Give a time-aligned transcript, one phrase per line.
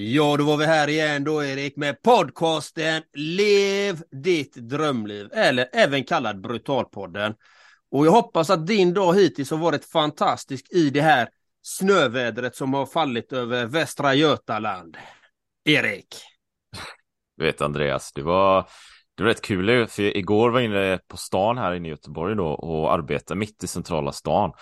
[0.00, 6.04] Ja, då var vi här igen då Erik med podcasten Lev ditt drömliv eller även
[6.04, 7.34] kallad Brutalpodden.
[7.90, 11.28] Och jag hoppas att din dag hittills har varit fantastisk i det här
[11.62, 14.96] snövädret som har fallit över Västra Götaland.
[15.64, 16.08] Erik.
[17.36, 18.68] Du vet Andreas, det var,
[19.16, 22.36] det var rätt kul för igår var jag inne på stan här inne i Göteborg
[22.36, 24.52] då och arbetade mitt i centrala stan.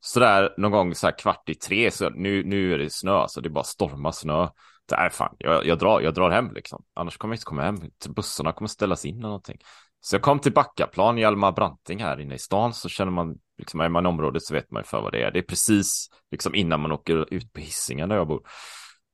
[0.00, 3.28] Så där någon gång så här kvart i tre så nu, nu är det snö,
[3.28, 4.48] så det är bara storma snö.
[4.90, 6.84] Det fan, jag, jag, drar, jag drar hem liksom.
[6.94, 7.76] Annars kommer jag inte komma hem.
[8.08, 9.58] Bussarna kommer ställas in eller någonting.
[10.00, 13.80] Så jag kom till Backaplan, Hjalmar Branting här inne i stan, så känner man, liksom
[13.80, 15.30] är man i området så vet man ju för vad det är.
[15.30, 18.40] Det är precis liksom innan man åker ut på Hisingen där jag bor.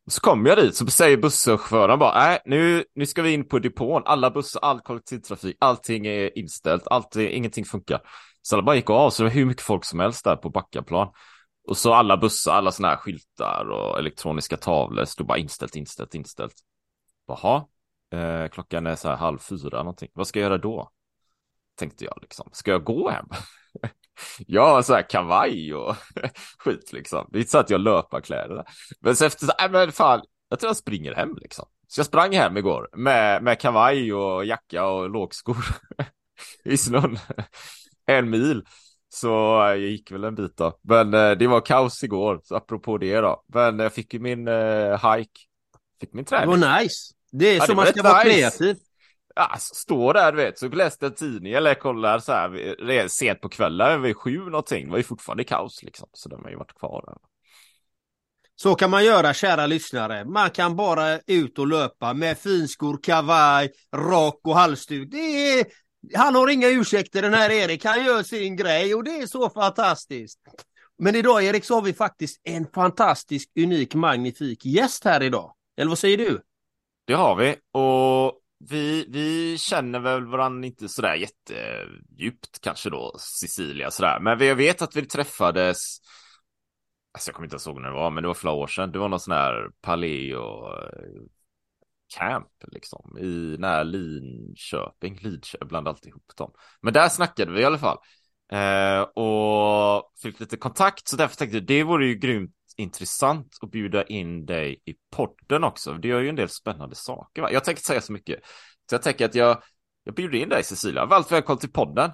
[0.08, 3.58] Så kommer jag dit så säger busschauffören bara, nej nu, nu ska vi in på
[3.58, 8.00] depån, alla bussar, all kollektivtrafik, allting är inställt, allting, ingenting funkar.
[8.42, 10.50] Så alla bara gick av, så det var hur mycket folk som helst där på
[10.50, 11.08] Backaplan.
[11.66, 16.14] Och så alla bussar, alla sådana här skyltar och elektroniska tavlor stod bara inställt, inställt,
[16.14, 16.54] inställt.
[17.26, 17.66] Jaha,
[18.12, 20.08] eh, klockan är så här halv fyra någonting.
[20.12, 20.90] Vad ska jag göra då?
[21.76, 22.48] Tänkte jag liksom.
[22.52, 23.26] Ska jag gå hem?
[24.46, 25.96] jag har så här kavaj och
[26.58, 27.28] skit liksom.
[27.32, 28.64] Det är inte så att jag löpar kläderna.
[29.01, 31.64] Men så efter så, äh, men fan, jag tror jag springer hem liksom.
[31.88, 35.56] Så jag sprang hem igår med, med kavaj och jacka och lågskor
[36.64, 37.18] i snön.
[38.06, 38.64] en mil.
[39.09, 40.79] Så jag gick väl en bit då.
[40.82, 43.45] Men eh, det var kaos igår, så apropå det då.
[43.46, 45.40] Men jag fick ju min eh, hike.
[46.01, 46.60] Fick min träning.
[46.60, 47.15] Det var nice.
[47.32, 48.37] Det är ja, som man ska vara nice.
[48.37, 48.76] kreativ.
[49.35, 53.48] Ja, står där du vet, så läste en tidning eller kollar så här sent på
[53.48, 54.85] kvällen vid sju någonting.
[54.85, 57.16] Det var ju fortfarande kaos liksom, så de har ju varit kvar där.
[58.59, 60.24] Så kan man göra kära lyssnare.
[60.24, 65.09] Man kan bara ut och löpa med finskor, kavaj, rock och halsduk.
[65.10, 65.66] Det är
[66.15, 69.50] han har inga ursäkter den här Erik, han gör sin grej och det är så
[69.50, 70.41] fantastiskt.
[70.98, 75.54] Men idag Erik så har vi faktiskt en fantastisk, unik, magnifik gäst här idag.
[75.76, 76.43] Eller vad säger du?
[77.06, 83.91] Det har vi och vi, vi känner väl varandra inte sådär jättedjupt kanske då, Cecilia
[83.91, 84.20] sådär.
[84.20, 85.76] Men jag vet att vi träffades,
[87.14, 88.92] alltså jag kommer inte ens ihåg när det var, men det var flera år sedan.
[88.92, 90.41] Det var någon sån här paleo
[92.08, 96.52] camp liksom i nära Linköping, Lidköping, bland alltihop dem.
[96.80, 97.98] Men där snackade vi i alla fall
[98.52, 103.70] eh, och fick lite kontakt så därför tänkte jag det vore ju grymt intressant att
[103.70, 105.92] bjuda in dig i podden också.
[105.92, 107.42] Det gör ju en del spännande saker.
[107.42, 107.52] Va?
[107.52, 108.40] Jag tänker inte säga så mycket,
[108.90, 109.62] så jag tänker att jag,
[110.04, 111.06] jag bjuder in dig Cecilia.
[111.06, 112.10] Varmt välkommen till podden.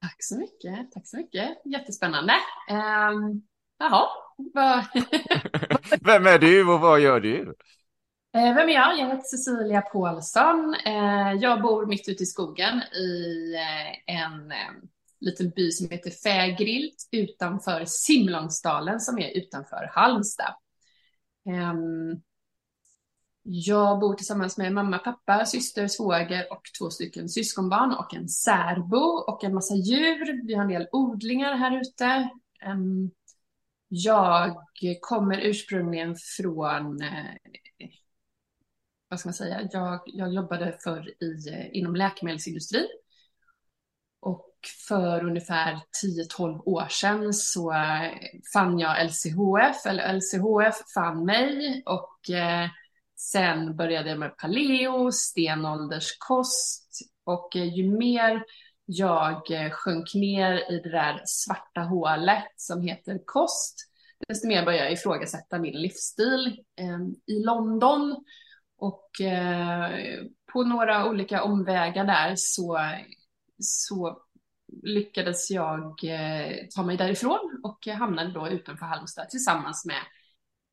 [0.00, 0.92] Tack så mycket.
[0.92, 1.48] Tack så mycket.
[1.64, 2.32] Jättespännande.
[2.70, 3.42] Um,
[3.78, 4.08] jaha.
[6.00, 7.54] Vem är du och vad gör du?
[8.34, 8.98] Eh, vem är jag?
[8.98, 10.74] Jag heter Cecilia Paulsson.
[10.86, 14.52] Eh, jag bor mitt ute i skogen i eh, en
[15.20, 20.54] liten by som heter Fägrilt utanför Simlångsdalen som är utanför Halmstad.
[21.46, 22.22] Ehm,
[23.42, 29.24] jag bor tillsammans med mamma, pappa, syster, svåger och två stycken syskonbarn och en särbo
[29.28, 30.46] och en massa djur.
[30.46, 32.30] Vi har en del odlingar här ute.
[32.62, 33.10] Ehm,
[33.88, 34.56] jag
[35.00, 37.00] kommer ursprungligen från
[39.12, 42.88] vad ska man säga, jag, jag jobbade för i, eh, inom läkemedelsindustrin.
[44.20, 44.50] Och
[44.88, 45.80] för ungefär
[46.36, 48.10] 10-12 år sedan så eh,
[48.52, 52.68] fann jag LCHF, eller LCHF fann mig och eh,
[53.16, 58.44] sen började jag med paleo, stenålderskost och eh, ju mer
[58.84, 63.88] jag eh, sjönk ner i det där svarta hålet som heter kost,
[64.28, 66.64] desto mer började jag ifrågasätta min livsstil.
[67.26, 68.24] I London
[68.82, 69.90] och eh,
[70.52, 72.80] på några olika omvägar där så,
[73.58, 74.22] så
[74.82, 80.00] lyckades jag eh, ta mig därifrån och hamnade då utanför Halmstad tillsammans med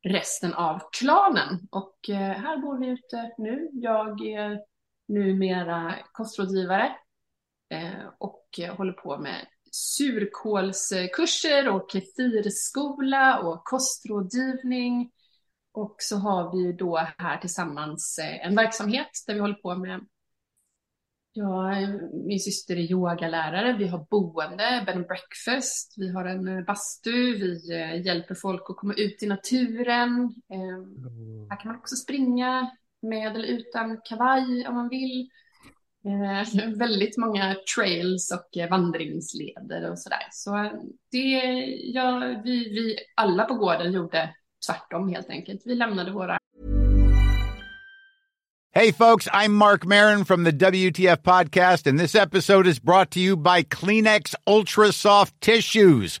[0.02, 1.68] resten av klanen.
[1.70, 3.68] Och eh, här bor vi ute nu.
[3.72, 4.60] Jag är
[5.08, 6.96] numera kostrådgivare
[7.70, 15.10] eh, och håller på med surkålskurser och kefirskola och kostrådgivning
[15.72, 20.00] och så har vi då här tillsammans eh, en verksamhet där vi håller på med
[21.32, 21.70] Ja,
[22.26, 27.34] min syster är yogalärare, vi har boende, bed and breakfast, vi har en eh, bastu,
[27.34, 30.34] vi eh, hjälper folk att komma ut i naturen.
[30.52, 31.50] Mm.
[31.50, 32.70] Här kan man också springa
[33.02, 35.28] med eller utan kavaj om man vill.
[36.76, 40.26] väldigt många trails och vandringsleder och sådär.
[40.30, 40.70] Så
[41.10, 41.28] det,
[41.94, 44.34] ja, vi, vi alla på gården gjorde
[44.66, 45.62] tvärtom helt enkelt.
[45.64, 46.38] Vi lämnade våra
[48.72, 53.20] Hey folks, I'm Mark Marin from the WTF podcast and this episode is brought to
[53.20, 56.20] you by Kleenex Ultra Soft Tissues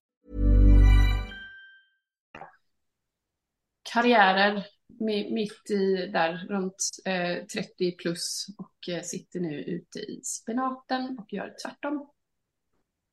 [3.93, 4.65] Karriärer
[4.99, 11.19] mi- mitt i där runt eh, 30 plus och eh, sitter nu ute i spenaten
[11.19, 12.09] och gör tvärtom.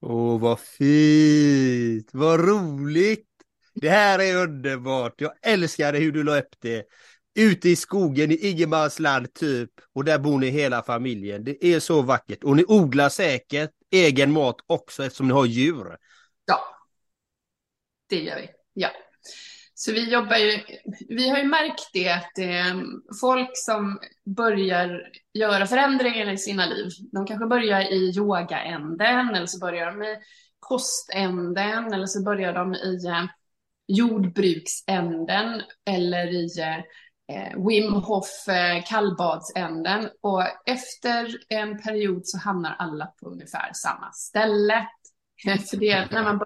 [0.00, 2.10] Åh, vad fint!
[2.12, 3.28] Vad roligt!
[3.74, 5.20] Det här är underbart.
[5.20, 6.86] Jag älskar hur du la upp det.
[7.38, 9.70] Ute i skogen i ingenmansland typ.
[9.92, 11.44] Och där bor ni hela familjen.
[11.44, 12.44] Det är så vackert.
[12.44, 15.96] Och ni odlar säkert egen mat också eftersom ni har djur.
[16.44, 16.60] Ja,
[18.08, 18.48] det gör vi.
[18.72, 18.90] Ja.
[19.80, 20.60] Så vi jobbar ju,
[21.08, 22.80] vi har ju märkt det att eh,
[23.20, 23.98] folk som
[24.36, 25.02] börjar
[25.32, 30.16] göra förändringar i sina liv, de kanske börjar i yogaänden eller så börjar de i
[30.60, 33.24] koständen eller så börjar de i eh,
[33.86, 36.78] jordbruksänden eller i eh,
[37.36, 44.12] eh, Wim Hof eh, kallbadsänden och efter en period så hamnar alla på ungefär samma
[44.12, 44.88] ställe.
[45.70, 46.38] För det, när man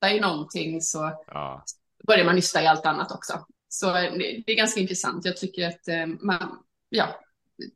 [0.00, 1.64] börjar i någonting så Ja
[2.06, 3.46] börjar man nysta i allt annat också.
[3.68, 5.24] Så det, det är ganska intressant.
[5.24, 6.58] Jag tycker att eh, man,
[6.88, 7.20] ja,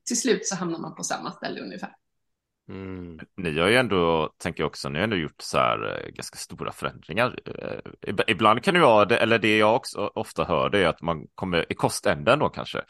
[0.07, 1.91] till slut så hamnar man på samma ställe ungefär.
[2.69, 3.19] Mm.
[3.37, 6.37] Ni har ju ändå, tänker jag också, ni har ändå gjort så här eh, ganska
[6.37, 7.39] stora förändringar.
[7.47, 10.87] Eh, ib- Ibland kan det vara, det, eller det jag också ofta hör, det är
[10.87, 12.83] att man kommer i koständen då kanske.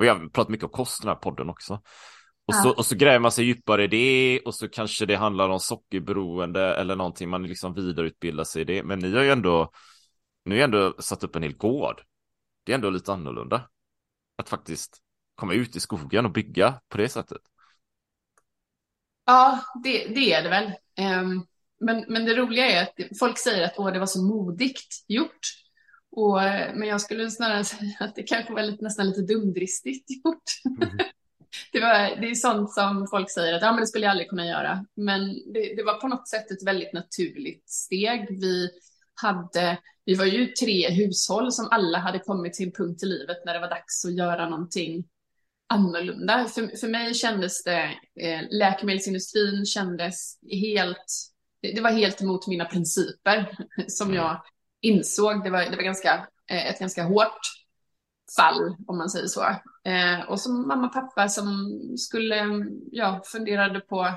[0.00, 1.82] Vi har pratat mycket om kost i den här podden också.
[2.46, 5.48] Och, så, och så gräver man sig djupare i det och så kanske det handlar
[5.48, 8.82] om sockerberoende eller någonting, man liksom vidareutbildar sig i det.
[8.82, 9.70] Men ni har ju ändå,
[10.44, 12.02] ni har ju ändå satt upp en hel gård.
[12.64, 13.68] Det är ändå lite annorlunda.
[14.36, 15.02] Att faktiskt
[15.34, 17.42] komma ut i skogen och bygga på det sättet.
[19.26, 20.72] Ja, det, det är det väl.
[20.96, 21.46] Ehm,
[21.80, 25.40] men, men det roliga är att folk säger att Åh, det var så modigt gjort.
[26.16, 26.34] Och,
[26.74, 30.42] men jag skulle snarare säga att det kanske var lite, nästan lite dumdristigt gjort.
[31.72, 34.28] Det, var, det är sånt som folk säger att ja, men det skulle jag aldrig
[34.28, 34.86] kunna göra.
[34.94, 38.26] Men det, det var på något sätt ett väldigt naturligt steg.
[38.40, 38.70] Vi,
[39.14, 43.36] hade, vi var ju tre hushåll som alla hade kommit till en punkt i livet
[43.44, 45.04] när det var dags att göra någonting
[45.66, 46.44] annorlunda.
[46.44, 47.82] För, för mig kändes det,
[48.20, 51.06] eh, läkemedelsindustrin kändes helt,
[51.62, 53.56] det, det var helt emot mina principer
[53.88, 54.42] som jag
[54.80, 55.44] insåg.
[55.44, 57.40] Det var, det var ganska, eh, ett ganska hårt
[58.36, 59.44] fall, om man säger så.
[59.84, 64.14] Eh, och som mamma och pappa som skulle, ja, funderade på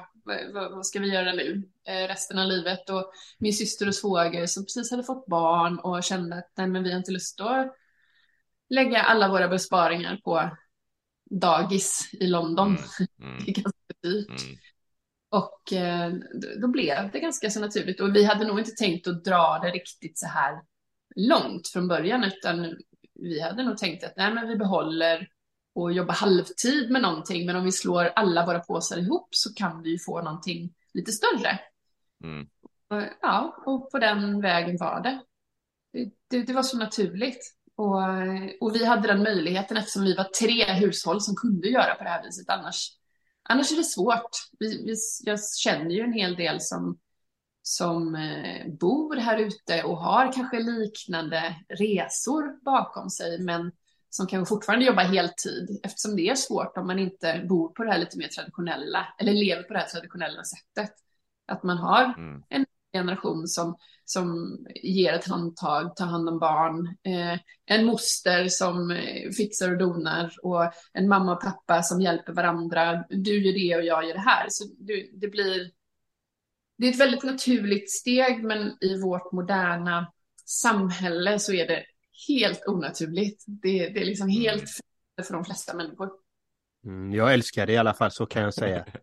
[0.54, 4.46] vad, vad ska vi göra nu eh, resten av livet och min syster och svåger
[4.48, 7.76] som precis hade fått barn och kände att nej, men vi har inte lust att
[8.70, 10.58] lägga alla våra besparingar på
[11.30, 12.78] dagis i London.
[13.20, 13.38] Mm.
[13.46, 14.42] Det är ganska dyrt.
[14.42, 14.58] Mm.
[15.30, 18.00] Och eh, då- då blev det ganska så naturligt.
[18.02, 20.62] Och vi hade nog inte tänkt att dra det riktigt så här
[21.16, 22.76] långt från början, utan
[23.14, 25.28] vi hade nog tänkt att nej, men vi behåller
[25.78, 29.82] och jobbar halvtid med någonting, men om vi slår alla våra påsar ihop så kan
[29.82, 31.60] vi få någonting lite större.
[32.24, 32.48] Mm.
[32.90, 35.20] Och, ja, och på den vägen var det.
[35.94, 37.54] Det, det, det var så naturligt.
[37.76, 37.98] Och,
[38.62, 42.10] och vi hade den möjligheten eftersom vi var tre hushåll som kunde göra på det
[42.10, 42.50] här viset.
[42.50, 42.92] Annars,
[43.44, 44.32] annars är det svårt.
[44.60, 47.00] Vi, vi, jag känner ju en hel del som,
[47.62, 53.72] som eh, bor här ute och har kanske liknande resor bakom sig, men
[54.18, 57.92] som kanske fortfarande jobbar heltid eftersom det är svårt om man inte bor på det
[57.92, 60.92] här lite mer traditionella eller lever på det här traditionella sättet.
[61.48, 62.44] Att man har Mm.
[62.50, 68.92] en generation som, som ger ett handtag, tar hand om barn, eh, en moster som
[68.92, 73.06] eh, fixar och donar och en mamma och pappa som hjälper varandra.
[73.10, 74.46] Du gör det och jag gör det här.
[74.50, 75.72] Så du, det blir
[76.78, 80.12] det är ett väldigt naturligt steg, men i vårt moderna
[80.46, 81.86] samhälle så är det
[82.28, 83.44] helt onaturligt.
[83.48, 84.42] Det, det är liksom mm.
[84.42, 84.70] helt
[85.28, 86.10] för de flesta människor.
[86.86, 88.86] Mm, jag älskar det i alla fall, så kan jag säga.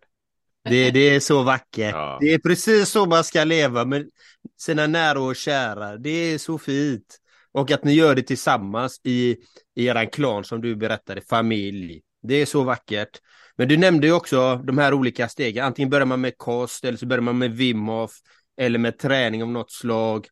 [0.69, 1.95] Det, det är så vackert.
[1.95, 2.19] Ja.
[2.21, 4.11] Det är precis så man ska leva med
[4.59, 5.97] sina nära och kära.
[5.97, 7.19] Det är så fint.
[7.53, 9.37] Och att ni gör det tillsammans i,
[9.75, 12.03] i er klan som du berättade, familj.
[12.23, 13.21] Det är så vackert.
[13.57, 15.65] Men du nämnde ju också de här olika stegen.
[15.65, 18.13] Antingen börjar man med kost eller så börjar man med Wim Hof
[18.57, 20.27] eller med träning av något slag.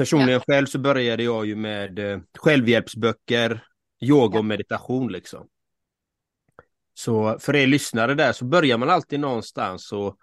[0.00, 0.54] Personligen ja.
[0.54, 3.64] själv så började jag ju med eh, självhjälpsböcker,
[4.00, 5.48] yoga och meditation liksom.
[6.94, 10.16] Så för er lyssnare där så börjar man alltid någonstans och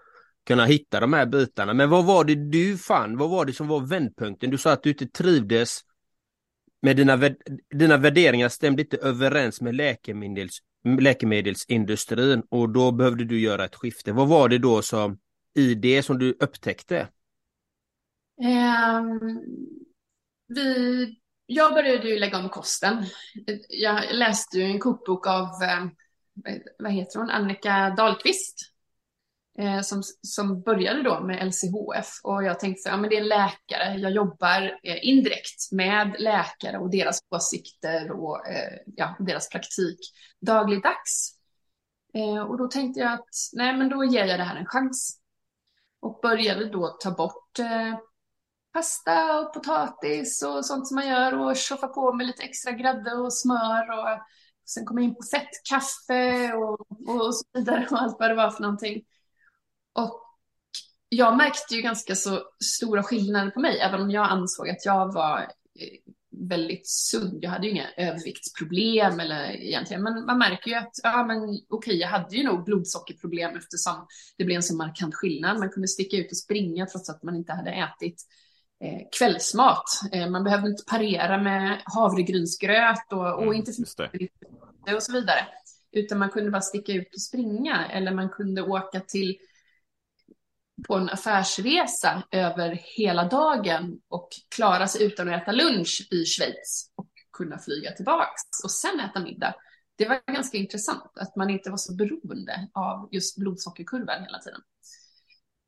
[0.48, 1.74] kunna hitta de här bitarna.
[1.74, 3.18] Men vad var det du fann?
[3.18, 4.50] Vad var det som var vändpunkten?
[4.50, 5.80] Du sa att du inte trivdes
[6.82, 7.30] med dina,
[7.76, 10.60] dina värderingar stämde inte överens med läkemedels,
[11.00, 14.12] läkemedelsindustrin och då behövde du göra ett skifte.
[14.12, 15.18] Vad var det då som
[15.56, 17.08] i det som du upptäckte?
[18.38, 19.44] Um,
[20.48, 23.06] vi, jag började ju lägga om kosten.
[23.70, 25.90] Jag läste ju en kokbok av, ehm,
[26.80, 28.74] vad heter hon, Annika Dahlqvist.
[29.60, 33.22] Eh, som, som började då med LCHF och jag tänkte så ja men det är
[33.22, 39.50] en läkare, jag jobbar eh, indirekt med läkare och deras åsikter och eh, ja, deras
[39.50, 40.00] praktik
[40.42, 41.34] dagligdags.
[42.14, 45.20] Eh, och då tänkte jag att nej men då ger jag det här en chans.
[46.00, 47.60] Och började då ta bort
[48.78, 53.14] pasta och potatis och sånt som man gör och tjoffa på med lite extra grädde
[53.14, 54.20] och smör och
[54.66, 56.80] sen kom jag in på fettkaffe och,
[57.10, 59.04] och så vidare och allt vad det var för någonting.
[59.94, 60.22] Och
[61.10, 65.14] jag märkte ju ganska så stora skillnader på mig, även om jag ansåg att jag
[65.14, 66.14] var eh,
[66.50, 67.40] väldigt sund.
[67.42, 71.66] Jag hade ju inga överviktsproblem eller egentligen, men man märker ju att ja, men okej,
[71.70, 74.08] okay, jag hade ju nog blodsockerproblem eftersom
[74.38, 75.60] det blev en så markant skillnad.
[75.60, 78.47] Man kunde sticka ut och springa trots att man inte hade ätit eh,
[79.18, 79.84] kvällsmat.
[80.12, 84.10] Eh, man behövde inte parera med havregrynsgröt och, och mm, inte för
[84.96, 85.48] och så vidare,
[85.92, 89.38] utan man kunde bara sticka ut och springa eller man kunde åka till
[90.88, 96.92] på en affärsresa över hela dagen och klara sig utan att äta lunch i Schweiz
[96.96, 99.56] och kunna flyga tillbaks och sen äta middag.
[99.96, 104.62] Det var ganska intressant att man inte var så beroende av just blodsockerkurvan hela tiden.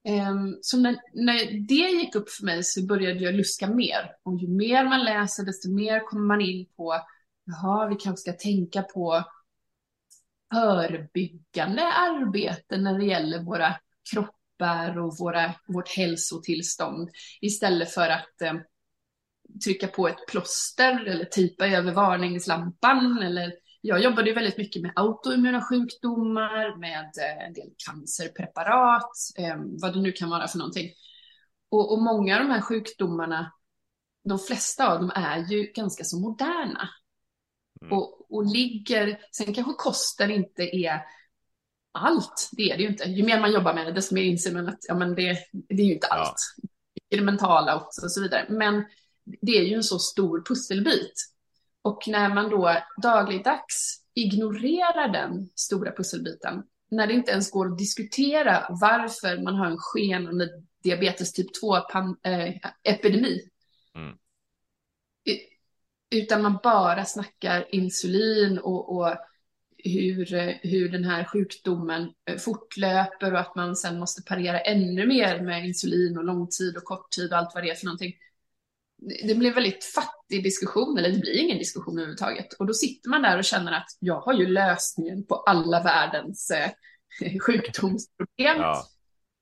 [0.04, 4.12] Ehm, så när, när det gick upp för mig så började jag luska mer.
[4.24, 6.96] Och ju mer man läser, desto mer kommer man in på,
[7.46, 9.24] jaha, vi kanske ska tänka på
[10.54, 13.76] förebyggande arbete när det gäller våra
[14.12, 17.10] kroppar och våra, vårt hälsotillstånd
[17.42, 18.54] istället för att eh,
[19.64, 23.24] trycka på ett plåster eller tejpa över varningslampan.
[23.24, 29.56] Eller, jag jobbade ju väldigt mycket med autoimmuna sjukdomar, med eh, en del cancerpreparat, eh,
[29.82, 30.90] vad det nu kan vara för någonting.
[31.70, 33.54] Och, och många av de här sjukdomarna,
[34.24, 36.90] de flesta av dem är ju ganska så moderna.
[37.82, 37.94] Mm.
[37.94, 41.02] Och, och ligger, sen kanske kosten inte är
[41.92, 43.04] allt, det är det ju inte.
[43.04, 45.82] Ju mer man jobbar med det, desto mer inser man att ja, men det, det
[45.82, 46.36] är ju inte allt.
[46.58, 47.18] Ja.
[47.18, 48.46] Det mentala och så vidare.
[48.50, 48.86] Men
[49.42, 51.14] det är ju en så stor pusselbit.
[51.82, 57.78] Och när man då dagligdags ignorerar den stora pusselbiten, när det inte ens går att
[57.78, 60.50] diskutera varför man har en skenande
[60.84, 63.40] diabetes typ 2-epidemi,
[63.96, 64.18] äh, mm.
[66.12, 69.16] utan man bara snackar insulin och, och
[69.84, 70.26] hur,
[70.68, 75.68] hur den här sjukdomen eh, fortlöper och att man sen måste parera ännu mer med
[75.68, 78.14] insulin och långtid och korttid och allt vad det är för någonting.
[79.02, 82.54] Det blir en väldigt fattig diskussion, eller det blir ingen diskussion överhuvudtaget.
[82.54, 86.52] Och då sitter man där och känner att jag har ju lösningen på alla världens
[86.52, 86.72] eh,
[87.46, 88.58] sjukdomsproblem.
[88.58, 88.86] Ja.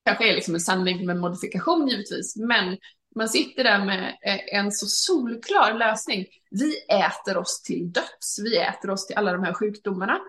[0.05, 2.77] Kanske är liksom en sanning med modifikation givetvis, men
[3.15, 6.25] man sitter där med eh, en så solklar lösning.
[6.51, 8.39] Vi äter oss till döds.
[8.43, 10.19] Vi äter oss till alla de här sjukdomarna.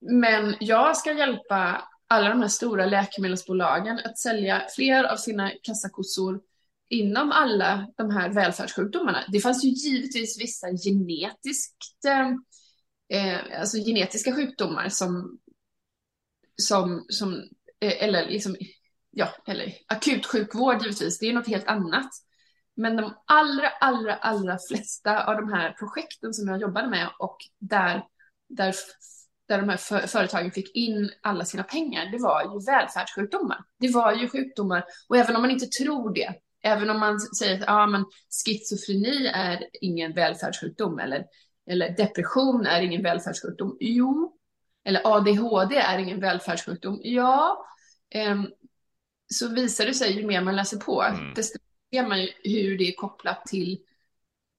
[0.00, 6.40] Men jag ska hjälpa alla de här stora läkemedelsbolagen att sälja fler av sina kassakossor
[6.88, 9.24] inom alla de här välfärdssjukdomarna.
[9.32, 12.28] Det fanns ju givetvis vissa genetiskt, eh,
[13.18, 15.38] eh alltså genetiska sjukdomar som,
[16.62, 17.34] som, som
[17.80, 18.56] eh, eller liksom
[19.16, 22.10] ja, eller akutsjukvård givetvis, det är något helt annat.
[22.76, 27.36] Men de allra, allra, allra flesta av de här projekten som jag jobbade med och
[27.58, 28.04] där,
[28.48, 28.74] där,
[29.48, 33.58] där de här för, företagen fick in alla sina pengar, det var ju välfärdssjukdomar.
[33.78, 37.54] Det var ju sjukdomar, och även om man inte tror det, Även om man säger
[37.54, 38.04] att ja, men
[38.44, 41.24] schizofreni är ingen välfärdssjukdom eller,
[41.70, 43.76] eller depression är ingen välfärdssjukdom.
[43.80, 44.38] Jo.
[44.84, 47.00] Eller ADHD är ingen välfärdssjukdom.
[47.02, 47.66] Ja.
[48.30, 48.50] Um,
[49.34, 51.34] så visar det sig ju mer man läser på, mm.
[51.34, 51.58] desto
[51.90, 53.78] ser man ju hur det är kopplat till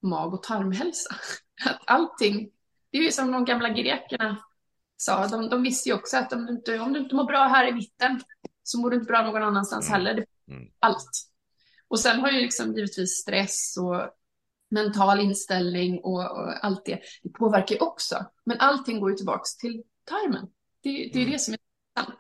[0.02, 1.16] mag och tarmhälsa.
[1.66, 2.50] Att allting,
[2.92, 4.38] det är ju som de gamla grekerna
[4.98, 7.48] sa, de, de visste ju också att om du, inte, om du inte mår bra
[7.48, 8.22] här i mitten
[8.64, 9.94] så mår du inte bra någon annanstans mm.
[9.94, 10.26] heller.
[10.48, 10.70] Mm.
[10.80, 11.10] Allt.
[11.88, 14.10] Och sen har ju liksom givetvis stress och
[14.70, 18.26] mental inställning och, och allt det, det påverkar ju också.
[18.46, 20.48] Men allting går ju tillbaks till tarmen.
[20.84, 21.32] Det, det är mm.
[21.32, 21.60] det som är
[22.00, 22.16] sant.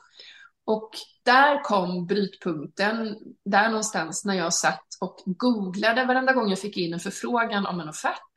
[0.66, 0.90] Och
[1.24, 6.94] där kom brytpunkten, där någonstans när jag satt och googlade varenda gång jag fick in
[6.94, 8.34] en förfrågan om en offert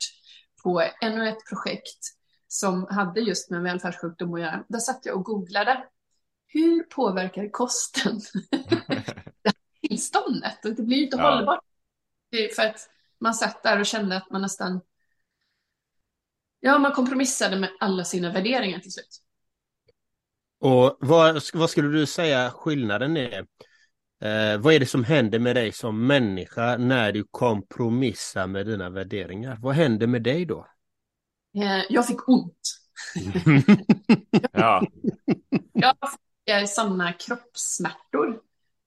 [0.62, 1.98] på ännu ett projekt
[2.48, 4.64] som hade just med välfärdssjukdom att göra.
[4.68, 5.84] Där satt jag och googlade.
[6.46, 8.20] Hur påverkar kosten
[9.90, 10.64] tillståndet?
[10.64, 11.34] Och det blir ju inte ja.
[11.34, 11.60] hållbart.
[12.56, 12.88] För att
[13.20, 14.80] man satt där och kände att man nästan
[16.60, 19.22] Ja, man kompromissade med alla sina värderingar till slut.
[20.60, 23.46] Och vad, vad skulle du säga skillnaden är?
[24.22, 28.90] Eh, vad är det som händer med dig som människa när du kompromissar med dina
[28.90, 29.58] värderingar?
[29.60, 30.66] Vad händer med dig då?
[31.56, 32.76] Eh, jag fick ont.
[34.52, 34.86] ja.
[35.72, 38.40] Jag fick eh, sådana kroppssmärtor.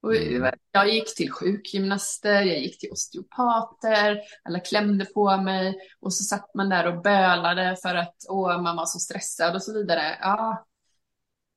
[0.03, 0.53] Och mm.
[0.71, 6.53] jag gick till sjukgymnaster, jag gick till osteopater, alla klämde på mig och så satt
[6.53, 10.17] man där och bölade för att åh, man var så stressad och så vidare.
[10.21, 10.65] Ja,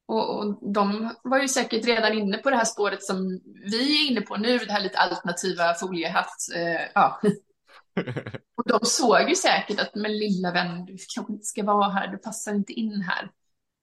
[0.08, 4.10] och, och, de var ju säkert redan inne på det här spåret som vi är
[4.10, 6.36] inne på nu, det här lite alternativa foliehatt.
[6.54, 7.20] Eh, ja.
[8.56, 12.08] och de såg ju säkert att, men lilla vän, du kanske inte ska vara här,
[12.08, 13.30] du passar inte in här.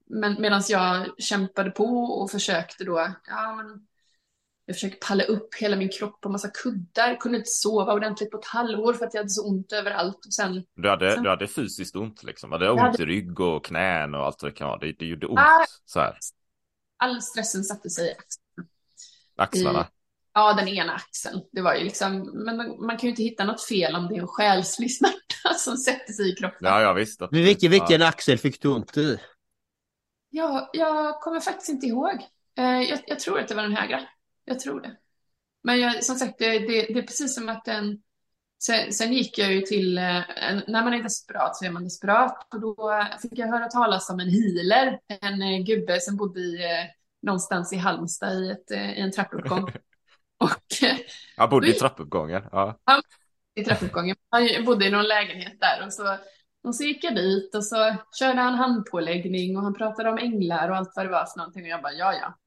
[0.10, 3.88] Men medan jag kämpade på och försökte då, ja men
[4.65, 8.38] jag försökte palla upp hela min kropp på massa kuddar, kunde inte sova ordentligt på
[8.38, 10.25] ett halvår för att jag hade så ont överallt.
[10.25, 11.24] Och sen, du, hade, sen...
[11.24, 12.50] du hade fysiskt ont liksom?
[12.50, 13.03] Du hade ont hade...
[13.03, 14.79] i rygg och knän och allt vad det kan vara?
[14.79, 16.17] Det, det gjorde ont ah, så här?
[16.98, 18.67] All stressen satte sig i axlarna.
[19.36, 19.82] Axlarna?
[19.82, 19.86] I,
[20.34, 21.41] ja, den ena axeln.
[21.52, 24.21] Det var ju liksom, men man kan ju inte hitta något fel om det är
[24.21, 26.60] en själslig smärta som sätter sig i kroppen.
[26.62, 27.28] Ja, jag visste.
[27.32, 28.08] Men vilken, vilken ja.
[28.08, 29.19] axel fick du ont i?
[30.30, 32.13] Ja, jag kommer faktiskt inte ihåg.
[32.58, 34.08] Eh, jag, jag tror att det var den högra.
[34.45, 34.97] Jag tror det.
[35.63, 38.01] Men jag, som sagt, det, det, det, är precis som att den...
[38.63, 39.97] Sen, sen gick jag ju till...
[39.97, 40.21] Eh,
[40.67, 42.53] när man är desperat så är man desperat.
[42.53, 44.99] Och då fick jag höra talas om en healer.
[45.08, 46.86] En eh, gubbe som bodde i, eh,
[47.21, 49.63] någonstans i Halmstad i, ett, i en trappuppgång.
[50.38, 50.89] Och,
[51.38, 52.43] han bodde i trappuppgången?
[52.51, 52.79] Ja.
[52.84, 53.01] Han
[53.56, 54.15] i trappuppgången.
[54.29, 55.86] Han bodde i någon lägenhet där.
[55.86, 56.17] Och så,
[56.63, 60.69] och så gick jag dit och så körde han handpåläggning och han pratade om änglar
[60.69, 61.63] och allt vad det var för någonting.
[61.63, 62.38] Och jag bara, ja, ja.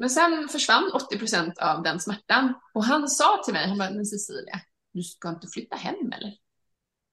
[0.00, 2.54] Men sen försvann 80 procent av den smärtan.
[2.74, 4.60] Och han sa till mig, han bara, men Cecilia,
[4.92, 6.28] du ska inte flytta hem eller?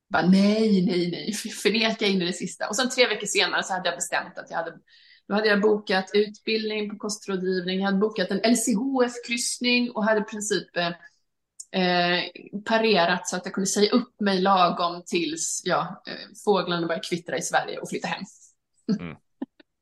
[0.08, 2.70] Jag bara, nej, nej, nej, förneka in i det sista.
[2.70, 4.74] Och sen tre veckor senare så hade jag bestämt att jag hade,
[5.28, 10.24] då hade jag bokat utbildning på kostrådgivning, jag hade bokat en LCHF-kryssning och hade i
[10.24, 10.88] princip eh,
[11.82, 12.24] eh,
[12.66, 17.38] parerat så att jag kunde säga upp mig lagom tills ja, eh, fåglarna började kvittra
[17.38, 18.24] i Sverige och flytta hem.
[19.00, 19.18] Mm.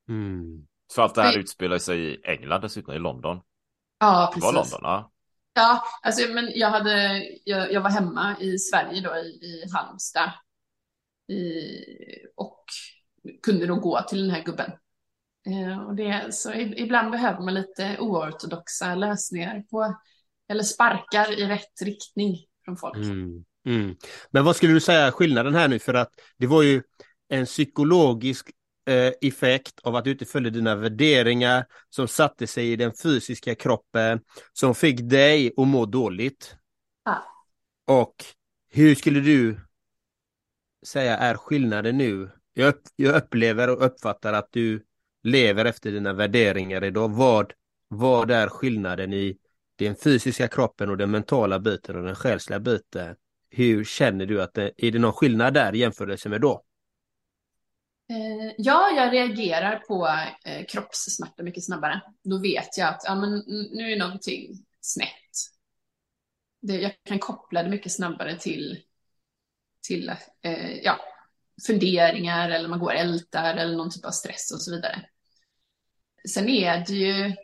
[0.09, 0.67] Mm.
[0.87, 3.41] Så allt det här utspelar sig i England dessutom, i London.
[3.99, 4.51] Ja, precis.
[4.51, 5.11] Det var London, ja.
[5.53, 10.31] Ja, alltså, men jag, hade, jag, jag var hemma i Sverige då, i, i Halmstad.
[11.27, 11.61] I,
[12.35, 12.63] och
[13.43, 14.71] kunde då gå till den här gubben.
[15.47, 19.95] Eh, och det, så ibland behöver man lite oortodoxa lösningar på,
[20.49, 22.95] eller sparkar i rätt riktning från folk.
[22.95, 23.95] Mm, mm.
[24.31, 25.79] Men vad skulle du säga skillnaden här nu?
[25.79, 26.83] För att det var ju
[27.29, 28.51] en psykologisk
[29.21, 34.19] effekt av att du inte följde dina värderingar som satte sig i den fysiska kroppen
[34.53, 36.55] som fick dig att må dåligt.
[37.05, 37.23] Ja.
[37.87, 38.15] Och
[38.69, 39.59] hur skulle du
[40.85, 42.29] säga är skillnaden nu?
[42.53, 44.83] Jag, upp, jag upplever och uppfattar att du
[45.23, 47.09] lever efter dina värderingar idag.
[47.09, 47.53] Vad,
[47.87, 49.37] vad är skillnaden i
[49.75, 53.15] den fysiska kroppen och den mentala biten och den själsliga biten?
[53.49, 56.63] Hur känner du att det, är det någon skillnad där i jämförelse med då?
[58.09, 60.07] Eh, ja, jag reagerar på
[60.45, 62.01] eh, kroppssmärta mycket snabbare.
[62.23, 65.09] Då vet jag att ja, men nu är någonting snett.
[66.61, 68.81] Det, jag kan koppla det mycket snabbare till,
[69.87, 70.09] till
[70.41, 70.99] eh, ja,
[71.67, 75.05] funderingar eller man går och ältar eller någon typ av stress och så vidare.
[76.29, 77.35] Sen är det ju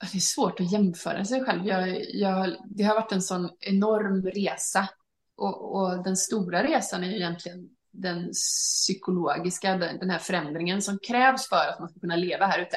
[0.00, 1.66] det är svårt att jämföra sig själv.
[1.66, 4.88] Jag, jag, det har varit en sån enorm resa
[5.36, 11.48] och, och den stora resan är ju egentligen den psykologiska, den här förändringen som krävs
[11.48, 12.76] för att man ska kunna leva här ute.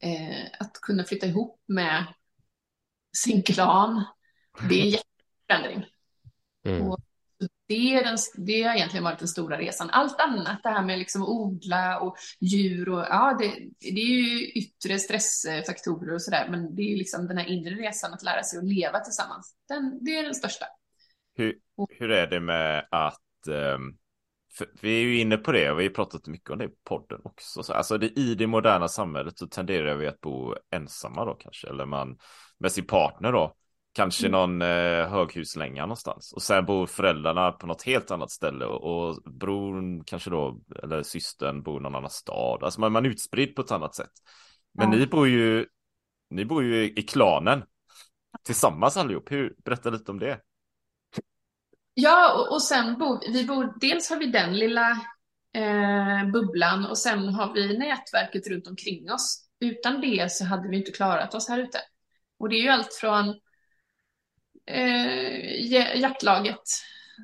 [0.00, 2.04] Eh, att kunna flytta ihop med
[3.16, 4.04] sin klan.
[4.68, 5.86] Det är en jätteförändring.
[6.64, 6.88] Mm.
[6.88, 7.00] Och
[7.66, 9.90] det, är den, det har egentligen varit den stora resan.
[9.90, 14.46] Allt annat, det här med liksom odla och djur och ja, det, det är ju
[14.46, 18.58] yttre stressfaktorer och sådär, men det är liksom den här inre resan att lära sig
[18.58, 19.54] att leva tillsammans.
[19.68, 20.66] Den, det är den största.
[21.34, 23.20] Hur, hur är det med att
[24.80, 27.20] vi är ju inne på det och vi har pratat mycket om det i podden
[27.24, 27.62] också.
[27.62, 31.68] Så, alltså det, i det moderna samhället så tenderar vi att bo ensamma då kanske,
[31.68, 32.18] eller man
[32.58, 33.54] med sin partner då.
[33.92, 34.40] Kanske mm.
[34.40, 36.32] någon eh, höghuslänga någonstans.
[36.32, 38.64] Och sen bor föräldrarna på något helt annat ställe.
[38.64, 42.62] Och, och bror kanske då, eller systern bor i någon annan stad.
[42.62, 44.10] Alltså man, man är utspridd på ett annat sätt.
[44.74, 44.98] Men ja.
[44.98, 45.66] ni bor ju,
[46.30, 47.62] ni bor ju i, i klanen.
[48.42, 49.30] Tillsammans allihop.
[49.32, 50.40] Hur, berätta lite om det.
[52.00, 54.90] Ja, och, och sen bor vi, bor, dels har vi den lilla
[55.54, 59.44] eh, bubblan och sen har vi nätverket runt omkring oss.
[59.60, 61.78] Utan det så hade vi inte klarat oss här ute.
[62.38, 63.28] Och det är ju allt från
[64.66, 66.62] eh, jaktlaget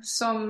[0.03, 0.49] som,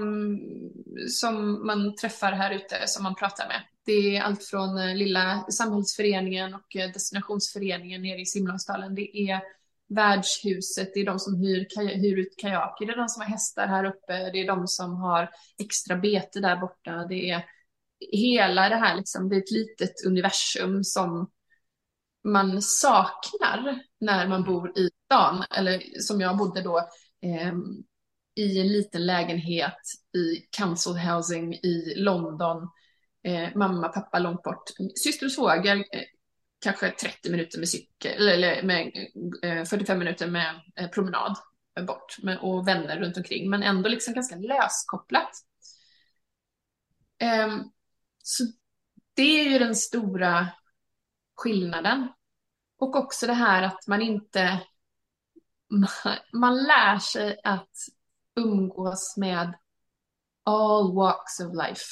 [1.09, 3.61] som man träffar här ute, som man pratar med.
[3.85, 8.95] Det är allt från eh, lilla samhällsföreningen och eh, destinationsföreningen nere i Simlångsdalen.
[8.95, 9.41] Det är
[9.87, 11.67] värdshuset, det är de som hyr,
[12.01, 14.95] hyr ut kajaker, det är de som har hästar här uppe, det är de som
[14.95, 17.05] har extra bete där borta.
[17.09, 17.45] Det är
[18.11, 21.31] hela det här, liksom, det är ett litet universum som
[22.23, 26.77] man saknar när man bor i stan, eller som jag bodde då,
[27.21, 27.53] eh,
[28.35, 29.77] i en liten lägenhet
[30.17, 32.69] i council housing i London.
[33.23, 34.63] Eh, mamma, pappa långt bort.
[34.95, 36.03] Syster och svåger, eh,
[36.65, 38.91] kanske 30 minuter med cykel, eller med,
[39.43, 41.35] eh, 45 minuter med eh, promenad
[41.87, 45.31] bort med, och vänner runt omkring, men ändå liksom ganska löskopplat.
[47.19, 47.63] Ehm,
[48.23, 48.43] så
[49.13, 50.47] det är ju den stora
[51.35, 52.07] skillnaden.
[52.79, 54.59] Och också det här att man inte...
[55.69, 55.89] Man,
[56.33, 57.71] man lär sig att
[58.35, 59.53] umgås med
[60.43, 61.85] all walks of life.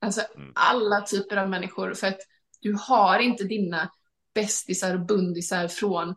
[0.00, 0.52] Alltså mm.
[0.54, 1.94] alla typer av människor.
[1.94, 2.20] För att
[2.60, 3.90] du har inte dina
[4.34, 6.08] bästisar och bundisar från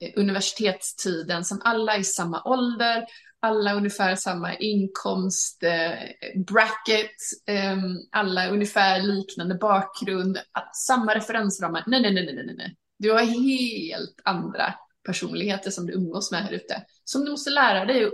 [0.00, 3.04] eh, universitetstiden som alla är i samma ålder,
[3.40, 7.76] alla ungefär samma inkomst, eh, bracket, eh,
[8.10, 10.38] alla ungefär liknande bakgrund,
[10.86, 11.84] samma referensramar.
[11.86, 12.76] Nej, nej, nej, nej, nej.
[12.98, 17.84] Du har helt andra personligheter som du umgås med här ute, som du måste lära
[17.84, 18.06] dig.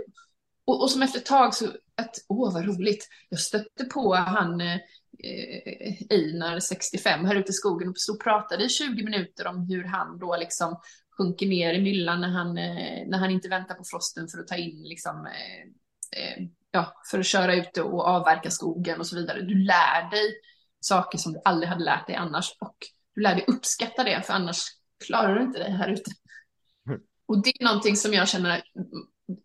[0.65, 1.65] Och, och som efter ett tag så,
[1.97, 4.77] att, åh vad roligt, jag stötte på han eh,
[6.09, 9.83] Einar, 65, här ute i skogen och stod och pratade i 20 minuter om hur
[9.83, 10.79] han då liksom
[11.17, 14.47] sjunker ner i myllan när han, eh, när han inte väntar på frosten för att
[14.47, 19.15] ta in liksom, eh, eh, ja, för att köra ut och avverka skogen och så
[19.15, 19.41] vidare.
[19.41, 20.35] Du lär dig
[20.79, 22.77] saker som du aldrig hade lärt dig annars och
[23.15, 24.63] du lär dig uppskatta det, för annars
[25.05, 26.11] klarar du inte det här ute.
[26.89, 26.99] Mm.
[27.25, 28.63] Och det är någonting som jag känner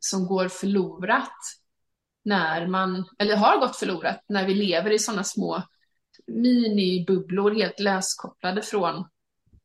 [0.01, 1.39] som går förlorat
[2.25, 5.63] när man, eller har gått förlorat, när vi lever i sådana små
[6.27, 9.05] minibubblor helt löskopplade från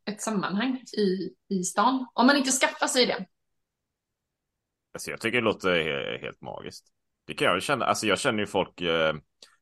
[0.06, 2.08] ett sammanhang i, i stan.
[2.14, 3.26] Om man inte skaffar sig det.
[4.94, 6.86] Alltså jag tycker det låter helt magiskt.
[7.28, 7.86] Det kan jag känna.
[7.86, 8.82] Alltså jag känner ju folk.
[8.82, 9.14] Eh,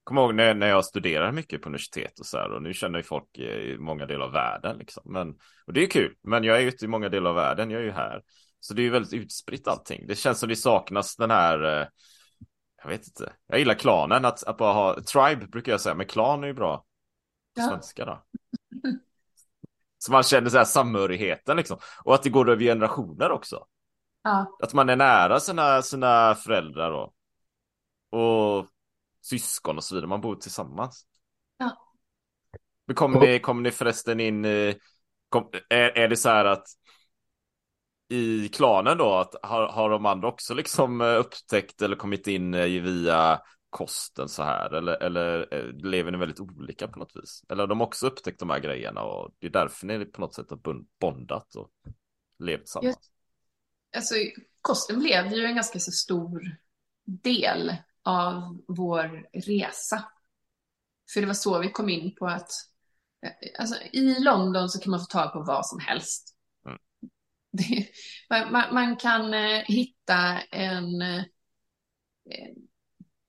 [0.06, 2.52] Kommer ihåg när, när jag studerade mycket på universitet och så här.
[2.52, 5.04] Och nu känner ju folk eh, i många delar av världen liksom.
[5.06, 5.30] Men,
[5.68, 6.16] och det är kul.
[6.24, 7.72] Men jag är ju inte i många delar av världen.
[7.72, 8.22] Jag är ju här.
[8.60, 10.08] Så det är ju väldigt utspritt allting.
[10.08, 11.82] Det känns som det saknas den här.
[11.82, 11.88] Eh,
[12.86, 13.34] jag vet inte.
[13.48, 14.26] Jag gillar klanen.
[14.26, 15.02] Att, att bara ha.
[15.02, 15.96] Tribe brukar jag säga.
[15.96, 16.78] Men klan är ju bra.
[16.78, 17.70] På ja.
[17.70, 18.24] svenska då.
[19.98, 21.78] Så man känner så här samhörigheten liksom.
[22.04, 23.66] Och att det går över generationer också.
[24.24, 24.58] Ja.
[24.64, 27.14] Att man är nära sina, sina föräldrar då.
[28.20, 28.68] Och
[29.22, 30.10] syskon och så vidare.
[30.10, 31.06] Man bor tillsammans.
[31.58, 31.72] Ja.
[32.88, 34.46] Men kommer ni, kommer ni förresten in
[35.30, 36.68] kom, är, är det så här att
[38.10, 42.54] i klanen då, att har, har de andra också liksom eh, upptäckt eller kommit in
[42.54, 44.74] eh, via kosten så här?
[44.74, 47.44] Eller, eller eh, lever ni väldigt olika på något vis?
[47.50, 50.36] Eller har de också upptäckt de här grejerna och det är därför ni på något
[50.36, 50.60] sätt har
[51.00, 51.70] bondat och
[52.40, 52.94] levt samman?
[53.96, 54.16] Alltså,
[54.62, 56.42] kosten blev ju en ganska så stor
[57.06, 60.04] del av vår resa.
[61.14, 62.50] För det var så vi kom in på att
[63.60, 66.35] alltså, i London så kan man få tag på vad som helst.
[67.60, 67.84] Mm.
[68.30, 71.24] Det, man, man, kan eh, hitta en eh,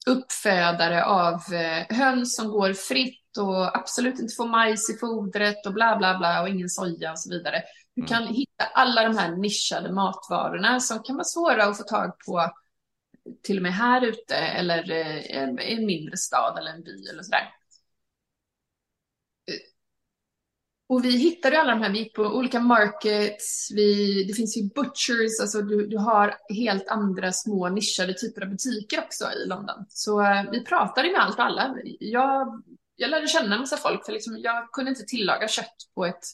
[0.07, 5.73] uppfödare av eh, höns som går fritt och absolut inte får majs i fodret och
[5.73, 7.63] bla bla bla och ingen soja och så vidare.
[7.95, 8.09] Du mm.
[8.09, 12.51] kan hitta alla de här nischade matvarorna som kan vara svåra att få tag på
[13.43, 14.93] till och med här ute eller
[15.31, 17.53] en, en mindre stad eller en by eller sådär.
[20.89, 24.63] Och vi hittade alla de här, vi gick på olika markets, vi, det finns ju
[24.63, 29.87] butchers, alltså du, du har helt andra små nischade typer av butiker också i London.
[29.89, 31.77] Så uh, vi pratade med allt och alla.
[32.01, 32.63] Jag,
[32.97, 36.25] jag lärde känna en massa folk, för liksom, jag kunde inte tillaga kött på ett,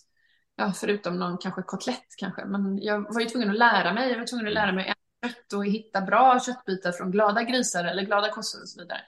[0.57, 4.19] ja, förutom någon kanske kotlett kanske, men jag var ju tvungen att lära mig, jag
[4.19, 4.95] var tvungen att lära mig
[5.27, 9.01] kött och hitta bra köttbitar från glada grisar eller glada kossor och så vidare.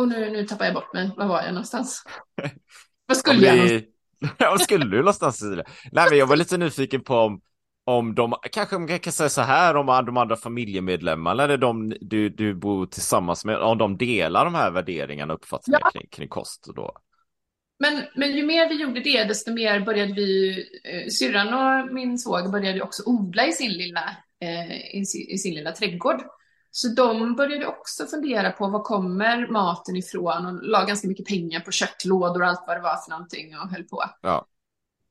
[0.00, 1.10] Och nu, nu tappar jag bort mig.
[1.16, 2.04] Var var jag någonstans?
[3.06, 3.82] Vad skulle jag?
[4.38, 5.64] Ja, vad skulle du någonstans Cecilia?
[5.92, 7.40] Nej, men jag var lite nyfiken på om,
[7.84, 12.28] om de, kanske man kan säga så här, om de andra familjemedlemmarna eller de du,
[12.28, 15.90] du bor tillsammans med, om de delar de här värderingarna och uppfattningarna ja.
[15.90, 16.92] kring, kring kost då?
[17.78, 22.18] Men, men ju mer vi gjorde det, desto mer började vi, eh, syrran och min
[22.18, 26.20] svåger började också odla i sin lilla, eh, i, i sin lilla trädgård.
[26.70, 31.60] Så de började också fundera på var kommer maten ifrån och la ganska mycket pengar
[31.60, 34.04] på köttlådor och allt vad det var för någonting och höll på.
[34.22, 34.46] Ja.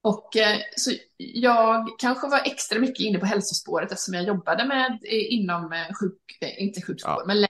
[0.01, 4.91] Och eh, så jag kanske var extra mycket inne på hälsospåret eftersom jag jobbade med
[4.91, 6.21] eh, inom eh, sjuk,
[6.57, 7.23] inte sjukvård, ja.
[7.27, 7.47] men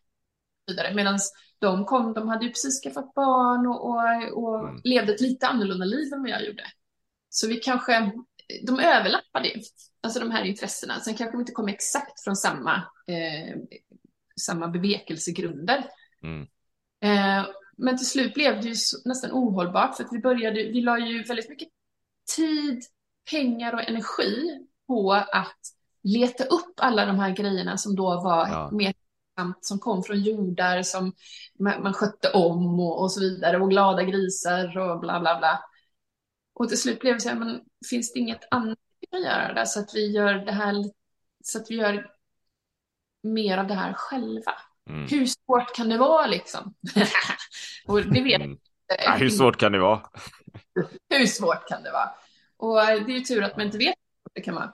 [0.68, 0.94] vidare.
[0.94, 1.20] Medan
[1.60, 4.82] de kom, de hade ju precis skaffat barn och, och, och mm.
[4.84, 6.64] levde ett lite annorlunda liv än vad jag gjorde.
[7.30, 8.12] Så vi kanske,
[8.66, 9.62] de överlappade ju,
[10.04, 11.00] alltså de här intressena.
[11.00, 12.76] Sen kanske vi inte kom exakt från samma
[13.08, 13.56] eh,
[14.40, 15.86] samma bevekelsegrunder.
[16.24, 16.48] Mm.
[17.02, 17.46] Eh,
[17.78, 18.76] men till slut blev det ju
[19.06, 21.68] nästan ohållbart för att vi började, vi la ju väldigt mycket
[22.36, 22.84] tid,
[23.32, 25.60] pengar och energi på att
[26.04, 28.70] leta upp alla de här grejerna som då var ja.
[28.72, 28.94] mer
[29.62, 31.14] som kom från jordar som
[31.60, 35.60] man, man skötte om och, och, så vidare och glada grisar och bla bla bla.
[36.54, 39.54] Och till slut blev det så här, men finns det inget annat vi kan göra
[39.54, 40.76] där så att vi gör det här
[41.44, 42.12] så att vi gör
[43.24, 44.54] mer av det här själva.
[44.90, 45.08] Mm.
[45.08, 46.74] Hur svårt kan det vara liksom?
[47.88, 48.58] och det vet mm.
[49.06, 50.02] ja, hur svårt kan det vara?
[51.10, 52.10] hur svårt kan det vara?
[52.58, 53.96] Och det är ju tur att man inte vet
[54.34, 54.74] det kan vara.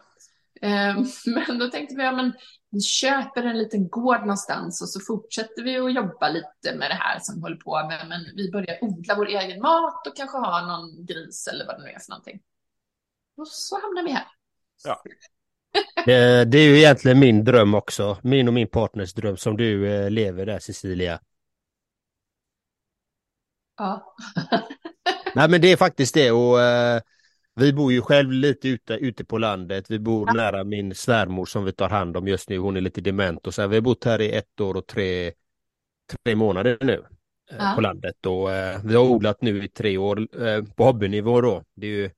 [0.62, 1.06] Ehm,
[1.48, 2.34] men då tänkte vi, ja, men
[2.72, 6.96] vi köper en liten gård någonstans och så fortsätter vi att jobba lite med det
[6.96, 8.08] här som vi håller på med.
[8.08, 11.84] Men vi börjar odla vår egen mat och kanske ha någon gris eller vad det
[11.84, 12.42] nu är för någonting.
[13.38, 14.28] Och så hamnar vi här.
[14.84, 15.04] Ja.
[16.06, 18.18] Det, det, är ju egentligen min dröm också.
[18.24, 21.20] Min och min partners dröm som du eh, lever där Cecilia.
[23.78, 24.16] Ja.
[25.36, 27.02] Nej men det är faktiskt det och eh,
[27.56, 29.86] vi bor ju själv lite ute, ute på landet.
[29.90, 30.34] Vi bor ja.
[30.34, 32.58] nära min svärmor som vi tar hand om just nu.
[32.58, 34.88] Hon är lite dement och så här, vi har bott här i ett år och
[34.88, 35.32] tre,
[36.24, 36.94] tre månader nu
[37.52, 37.74] eh, ja.
[37.76, 41.64] på landet och eh, vi har odlat nu i tre år eh, på hobbynivå då.
[41.76, 42.10] Det är ju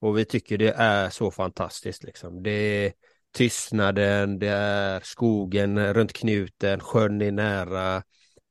[0.00, 2.42] och vi tycker det är så fantastiskt liksom.
[2.42, 2.92] Det är
[3.34, 8.02] tystnaden, det är skogen runt knuten, sjön är nära.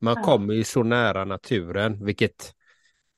[0.01, 0.23] Man ja.
[0.23, 2.53] kommer ju så nära naturen, vilket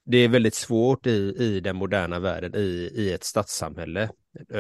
[0.06, 4.10] det är väldigt svårt i, i den moderna världen, i, i ett stadssamhälle.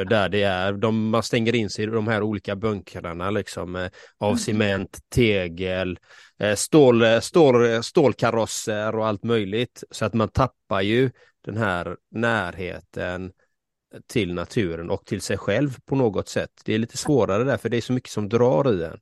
[0.09, 3.89] Där det är, de, man stänger in sig i de här olika bunkrarna liksom eh,
[4.17, 4.37] av mm.
[4.37, 5.99] cement, tegel,
[6.39, 9.83] eh, stål, stål, stålkarosser och allt möjligt.
[9.91, 11.11] Så att man tappar ju
[11.45, 13.31] den här närheten
[14.07, 16.51] till naturen och till sig själv på något sätt.
[16.65, 18.99] Det är lite svårare där för det är så mycket som drar i en.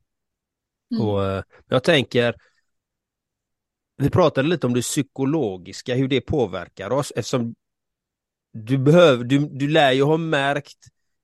[0.92, 1.08] Mm.
[1.08, 2.36] Och eh, jag tänker,
[3.98, 7.56] vi pratade lite om det psykologiska, hur det påverkar oss eftersom
[8.54, 10.78] du behöver, du, du lär ju ha märkt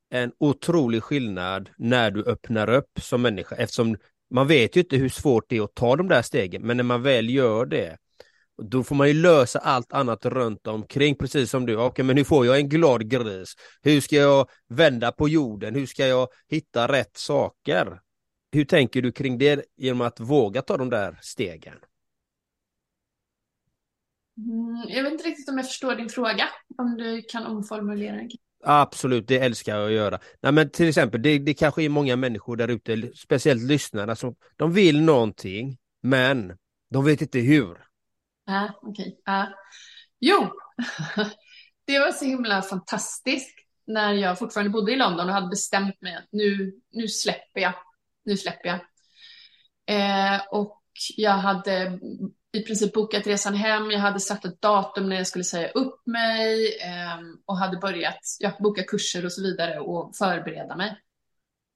[0.10, 3.98] en otrolig skillnad när du öppnar upp som människa eftersom
[4.30, 6.84] man vet ju inte hur svårt det är att ta de där stegen men när
[6.84, 7.98] man väl gör det
[8.64, 11.76] då får man ju lösa allt annat runt omkring, precis som du.
[11.76, 13.54] Okej, okay, men hur får jag en glad gris?
[13.82, 15.76] Hur ska jag vända på jorden?
[15.76, 18.00] Hur ska jag hitta rätt saker?
[18.52, 21.76] Hur tänker du kring det genom att våga ta de där stegen?
[24.38, 28.30] Mm, jag vet inte riktigt om jag förstår din fråga, om du kan omformulera den.
[28.64, 30.20] Absolut, det älskar jag att göra.
[30.42, 34.36] Nej, men till exempel, det, det kanske är många människor där ute, speciellt lyssnarna, som
[34.56, 36.58] de vill någonting, men
[36.90, 37.85] de vet inte hur.
[38.46, 39.18] Ja, okej.
[39.22, 39.46] Okay.
[40.20, 40.52] Jo,
[41.86, 43.56] det var så himla fantastiskt
[43.88, 47.74] när jag fortfarande bodde i London och hade bestämt mig att nu, nu släpper jag.
[48.26, 48.80] Nu släpper jag.
[49.88, 50.82] Eh, och
[51.16, 52.00] jag hade
[52.54, 53.92] i princip bokat resan hem.
[53.92, 58.20] Jag hade satt ett datum när jag skulle säga upp mig eh, och hade börjat
[58.40, 61.02] ja, boka kurser och så vidare och förbereda mig.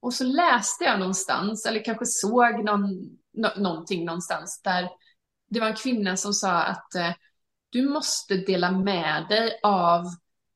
[0.02, 2.90] Och så läste jag någonstans, eller kanske såg någon,
[3.34, 4.90] no någonting någonstans där
[5.50, 7.12] det var en kvinna som sa att eh,
[7.70, 10.06] du måste dela med dig av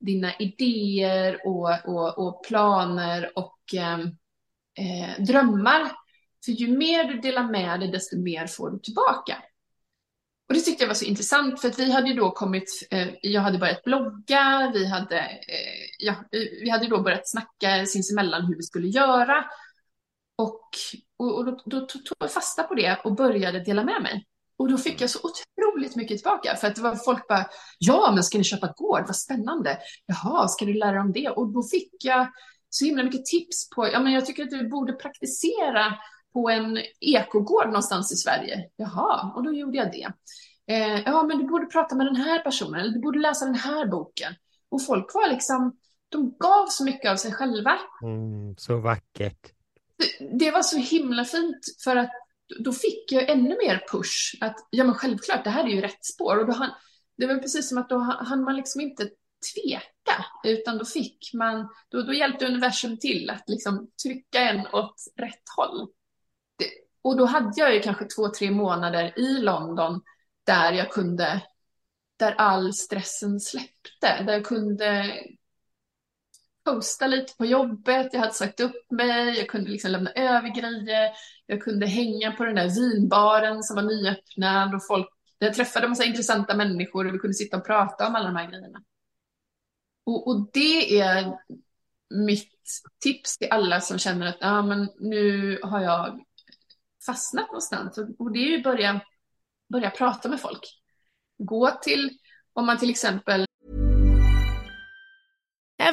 [0.00, 3.98] dina idéer och, och, och planer och eh,
[4.78, 5.92] eh, drömmar.
[6.44, 9.42] För ju mer du delar med dig, desto mer får du tillbaka.
[10.48, 13.08] Och det tyckte jag var så intressant för att vi hade ju då kommit, eh,
[13.22, 16.14] jag hade börjat blogga, vi hade, eh, ja,
[16.62, 19.44] vi hade då börjat snacka sinsemellan hur vi skulle göra.
[20.36, 20.68] Och,
[21.16, 24.26] och, och då, då tog jag fasta på det och började dela med mig.
[24.56, 27.46] Och då fick jag så otroligt mycket tillbaka för att det var folk bara,
[27.78, 29.78] ja men ska ni köpa gård, vad spännande.
[30.06, 31.28] Jaha, ska du lära dig om det?
[31.28, 32.28] Och då fick jag
[32.70, 35.94] så himla mycket tips på, ja men jag tycker att du borde praktisera
[36.32, 38.68] på en ekogård någonstans i Sverige.
[38.76, 40.12] Jaha, och då gjorde jag det.
[40.66, 43.54] Eh, ja, men du borde prata med den här personen, eller du borde läsa den
[43.54, 44.34] här boken.
[44.68, 45.76] Och folk var liksom,
[46.08, 47.78] de gav så mycket av sig själva.
[48.02, 49.52] Mm, så vackert.
[49.98, 52.10] Det, det, var så himla fint för att
[52.58, 54.34] då fick jag ännu mer push.
[54.40, 56.38] Att ja, men självklart, det här är ju rätt spår.
[56.38, 56.70] Och då han,
[57.16, 59.10] det var precis som att då hann man liksom inte
[59.54, 64.94] tveka, utan då fick man, då, då hjälpte universum till att liksom trycka en åt
[65.16, 65.88] rätt håll.
[66.58, 66.66] Det,
[67.02, 70.00] och då hade jag ju kanske två, tre månader i London
[70.46, 71.42] där jag kunde,
[72.16, 75.14] där all stressen släppte, där jag kunde
[76.64, 81.10] posta lite på jobbet, jag hade sagt upp mig, jag kunde liksom lämna över grejer,
[81.46, 85.90] jag kunde hänga på den där vinbaren som var nyöppnad och folk, jag träffade en
[85.90, 88.82] massa intressanta människor och vi kunde sitta och prata om alla de här grejerna.
[90.06, 91.38] Och, och det är
[92.14, 96.24] mitt tips till alla som känner att ah, men nu har jag
[97.06, 97.98] fastnat någonstans.
[97.98, 99.00] Och, och det är ju börja,
[99.72, 100.60] börja prata med folk.
[101.38, 102.18] Gå till,
[102.52, 103.46] om man till exempel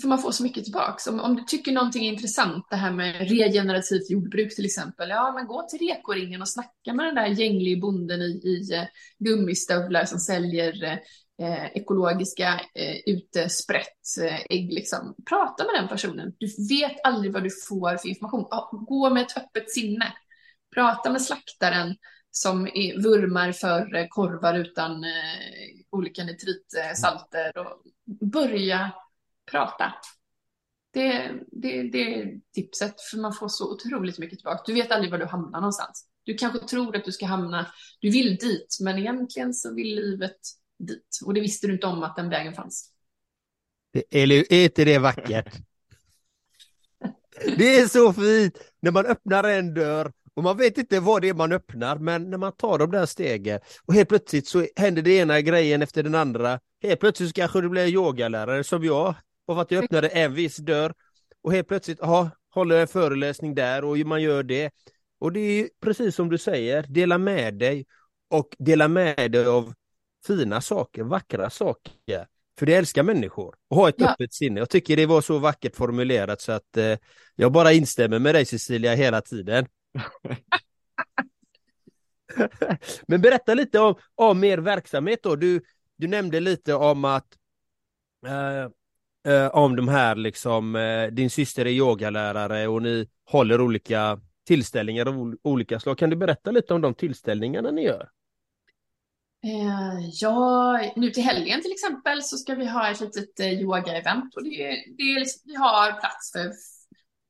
[0.00, 1.10] För man får så mycket tillbaka.
[1.10, 5.32] Om, om du tycker någonting är intressant, det här med regenerativt jordbruk till exempel, ja
[5.32, 8.84] men gå till rekoringen och snacka med den där gänglige bonden i, i eh,
[9.18, 10.84] gummistövlar som säljer
[11.42, 14.72] eh, ekologiska eh, utesprätt eh, ägg.
[14.72, 15.14] Liksom.
[15.28, 16.32] Prata med den personen.
[16.38, 18.46] Du vet aldrig vad du får för information.
[18.86, 20.12] Gå med ett öppet sinne.
[20.74, 21.96] Prata med slaktaren
[22.30, 25.04] som är, vurmar för eh, korvar utan
[25.90, 27.58] olika nitritsalter.
[27.58, 27.82] Och
[28.32, 28.92] börja
[29.54, 29.94] prata.
[30.92, 34.62] Det, det, det är tipset, för man får så otroligt mycket tillbaka.
[34.66, 36.06] Du vet aldrig var du hamnar någonstans.
[36.24, 37.66] Du kanske tror att du ska hamna,
[38.00, 40.36] du vill dit, men egentligen så vill livet
[40.78, 41.20] dit.
[41.24, 42.90] Och det visste du inte om att den vägen fanns.
[44.10, 45.54] Eller är inte det vackert?
[47.56, 51.28] Det är så fint när man öppnar en dörr och man vet inte vad det
[51.28, 55.02] är man öppnar, men när man tar de där stegen och helt plötsligt så händer
[55.02, 56.60] det ena grejen efter den andra.
[56.82, 59.14] Helt plötsligt så kanske du blir yogalärare som jag
[59.46, 60.94] och att jag öppnade en viss dörr
[61.42, 64.70] och helt plötsligt aha, håller en föreläsning där och man gör det.
[65.18, 67.86] Och det är precis som du säger, dela med dig
[68.30, 69.74] och dela med dig av
[70.26, 72.26] fina saker, vackra saker.
[72.58, 74.12] För det älskar människor och ha ett ja.
[74.12, 74.60] öppet sinne.
[74.60, 76.96] Jag tycker det var så vackert formulerat så att eh,
[77.34, 79.66] jag bara instämmer med dig Cecilia hela tiden.
[83.06, 85.36] Men berätta lite om, om er verksamhet då.
[85.36, 85.62] Du,
[85.96, 87.26] du nämnde lite om att
[88.26, 88.68] eh,
[89.24, 95.06] eh, om de här liksom, eh, din syster är yogalärare och ni håller olika tillställningar
[95.06, 95.98] av olika slag.
[95.98, 98.08] Kan du berätta lite om de tillställningarna ni gör?
[99.44, 104.36] Eh, ja, nu till helgen till exempel så ska vi ha ett litet eh, yoga-event
[104.36, 106.52] och det, det är liksom, vi har plats för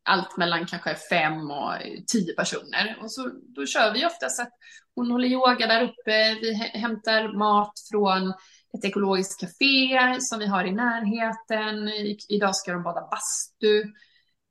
[0.05, 1.73] allt mellan kanske fem och
[2.07, 2.99] tio personer.
[3.03, 4.53] Och så, då kör vi oftast att
[4.95, 8.35] hon håller yoga där uppe, vi hämtar mat från
[8.75, 11.89] ett ekologiskt café som vi har i närheten.
[11.89, 13.83] I, idag ska de bada bastu.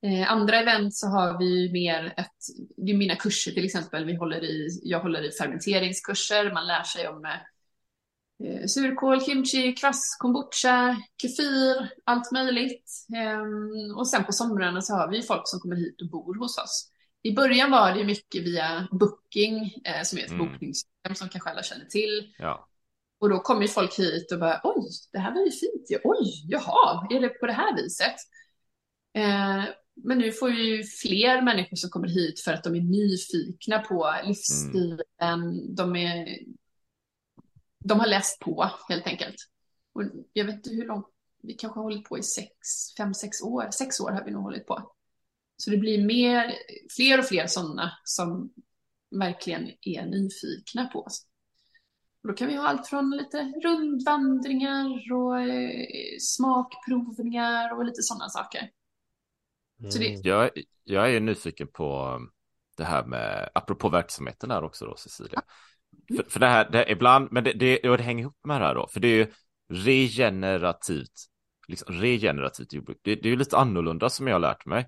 [0.05, 2.32] Eh, andra event så har vi mer ett,
[2.78, 6.84] det är mina kurser till exempel, vi håller i, jag håller i fermenteringskurser, man lär
[6.84, 12.91] sig om eh, surkål, kimchi, kvass, kombucha, kefir, allt möjligt.
[13.15, 16.57] Eh, och sen på somrarna så har vi folk som kommer hit och bor hos
[16.57, 16.89] oss.
[17.26, 20.45] i början var det mycket via Booking, eh, som är ett Mm.
[20.45, 22.34] bokningssystem som kanske alla känner till.
[22.38, 22.69] Ja.
[23.24, 25.86] Och då kom ju folk hit och bara, oj, det här var ju fint.
[25.88, 28.15] Ja, oj, jaha, är det på det här viset?
[29.13, 29.63] Eh,
[29.95, 33.80] men nu får vi ju fler människor som kommer hit för att de är nyfikna
[33.80, 35.05] på livsstilen.
[35.76, 36.39] De, är,
[37.80, 39.36] de har läst på helt enkelt.
[39.93, 40.03] Och
[40.34, 41.07] jag vet inte hur långt,
[41.43, 42.57] vi kanske har hållit på i sex,
[42.97, 43.69] fem, sex år.
[43.71, 44.93] Sex år har vi nog hållit på.
[45.57, 46.53] Så det blir mer,
[46.95, 48.53] fler och fler sådana som
[49.11, 51.26] verkligen är nyfikna på oss.
[52.28, 55.86] Då kan vi ha allt från lite rundvandringar och eh,
[56.19, 58.69] smakprovningar och lite sådana saker.
[59.89, 60.49] Så det, Jag,
[60.84, 62.19] jag är nyfiken på
[62.78, 65.41] det här med, apropå verksamheten här också då, Cecilia.
[66.15, 68.65] För, för det här, det här, ibland, men det, det, det hänger ihop med det
[68.65, 69.28] här då, för det är ju
[69.69, 71.26] regenerativt,
[71.67, 72.97] liksom regenerativt jordbruk.
[73.01, 74.88] Det, det är ju lite annorlunda som jag har lärt mig.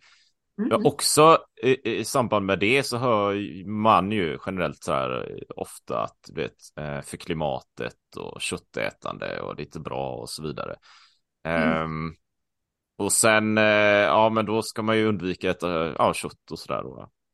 [0.60, 5.32] Mm, Ja, också i, i samband med det så hör man ju generellt så här
[5.32, 10.44] eh, ofta att du vet, eh, för klimatet och köttätande och inte bra och så
[10.44, 10.76] vidare.
[11.44, 12.14] Ehm,
[12.98, 15.62] och sen, eh, ja men då ska man ju undvika att
[15.98, 16.84] ja, kött och sådär.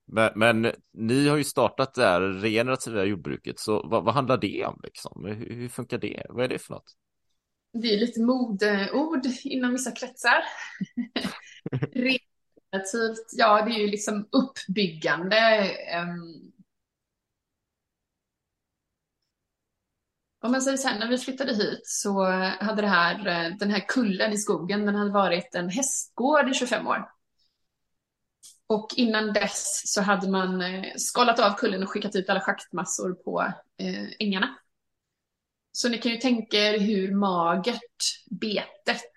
[0.08, 4.66] Men, men ni har ju startat det här regenerativa jordbruket, så vad, vad handlar det
[4.66, 5.26] om liksom?
[5.26, 6.26] Hur, hur funkar det?
[6.30, 6.96] Vad är det för något?
[7.74, 10.44] det är lite modeord inom vissa kretsar.
[12.72, 15.38] Regenerativt, ja det är ju liksom uppbyggande.
[15.38, 16.52] Ehm,
[20.42, 22.24] om man säger så här, när vi flyttade hit så
[22.60, 26.54] hade det här, eh, den här kullen i skogen, den hade varit en hästgård i
[26.54, 27.10] 25 år.
[28.68, 33.14] Och innan dess så hade man eh, skalat av kullen och skickat ut alla schaktmassor
[33.14, 33.42] på
[33.78, 34.58] eh, ängarna.
[35.72, 39.12] Så ni kan ju tänka er hur magert betet,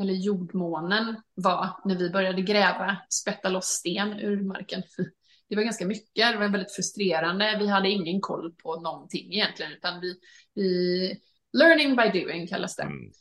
[0.00, 4.82] eller jordmånen, var när vi började gräva, sprätta loss sten ur marken.
[5.48, 7.56] Det var ganska mycket, det var väldigt frustrerande.
[7.58, 10.14] Vi hade ingen koll på någonting egentligen, utan vi,
[10.54, 11.20] vi
[11.52, 12.82] learning by doing kallas det.
[12.82, 13.12] Mm.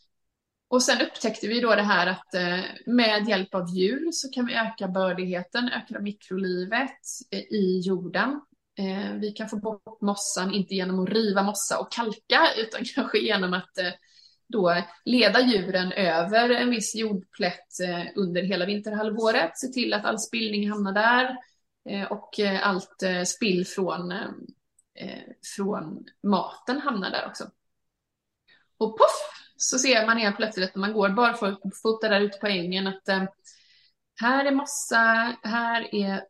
[0.70, 4.46] Och sen upptäckte vi då det här att eh, med hjälp av djur så kan
[4.46, 7.00] vi öka bördigheten, öka mikrolivet
[7.32, 8.42] eh, i jorden.
[8.80, 13.20] Eh, vi kan få bort mossan, inte genom att riva mossa och kalka, utan kanske
[13.20, 13.78] genom att
[14.52, 20.20] då leda djuren över en viss jordplätt eh, under hela vinterhalvåret, se till att all
[20.20, 21.38] spillning hamnar där
[21.89, 24.14] eh, och eh, allt spill från,
[25.56, 27.43] från maten hamnar där också.
[28.78, 32.88] Och poff så ser man helt plötsligt när man går barfota där ute på ängen
[32.88, 33.08] att
[34.22, 36.24] här är mossa, här är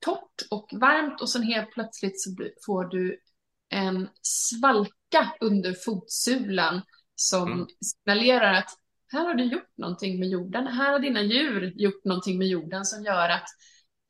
[0.00, 2.30] torrt och varmt och sen helt plötsligt så
[2.66, 3.20] får du
[3.68, 6.82] en svalka under fotsulan
[7.20, 7.66] som Mm.
[7.80, 8.70] signalerar att
[9.12, 12.84] här har du gjort någonting med jorden, här har dina djur gjort någonting med jorden
[12.84, 13.48] som gör att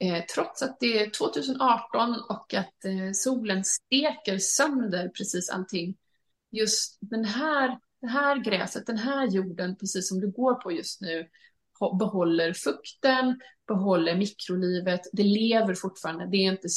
[0.00, 5.96] eh, trots att det är 2018 och att eh, solen steker sönder precis allting,
[6.50, 11.00] just den här, det här gräset, den här jorden, precis som du går på just
[11.00, 11.28] nu,
[11.98, 16.68] behåller fukten, behåller mikrolivet, det lever fortfarande, det är inte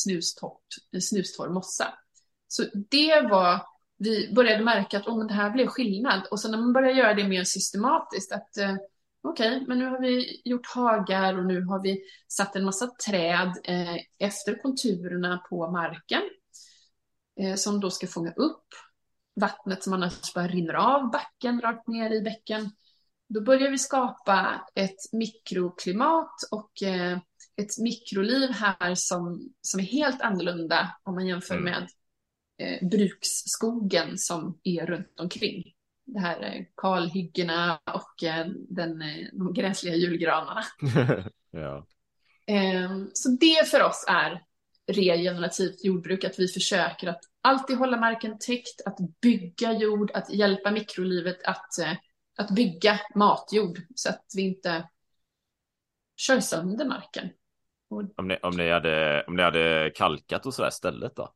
[1.02, 1.94] snustorr mossa.
[2.48, 3.62] Så det var,
[4.04, 6.28] vi började märka att oh, det här blev skillnad.
[6.32, 8.76] Och sen när man börjar göra det mer systematiskt, att eh,
[9.24, 13.54] okej, men nu har vi gjort hagar och nu har vi satt en massa träd
[13.64, 16.22] eh, efter konturerna på marken
[17.40, 18.66] eh, som då ska fånga upp
[19.42, 22.70] vattnet som annars bara rinner av backen rakt ner i bäcken.
[23.30, 27.18] Då börjar vi skapa ett mikroklimat och eh,
[27.62, 31.64] ett mikroliv här som, som är helt annorlunda om man jämför Mm.
[31.64, 31.88] med
[32.62, 35.64] eh, bruksskogen som är runt omkring.
[36.06, 40.64] Det här eh, kalhyggena och eh, den, eh, de gräsliga julgranarna.
[41.52, 41.88] ja.
[42.48, 44.44] Eh, Så det för oss är
[44.88, 50.72] regenerativt jordbruk, att vi försöker att alltid hålla marken täckt, att bygga jord, att hjälpa
[50.72, 51.94] mikrolivet att, eh,
[52.38, 54.90] att bygga matjord så att vi inte
[56.18, 57.30] kör sönder marken.
[57.90, 61.34] Och Om ni, om, ni hade, om ni hade kalkat och sådär istället då?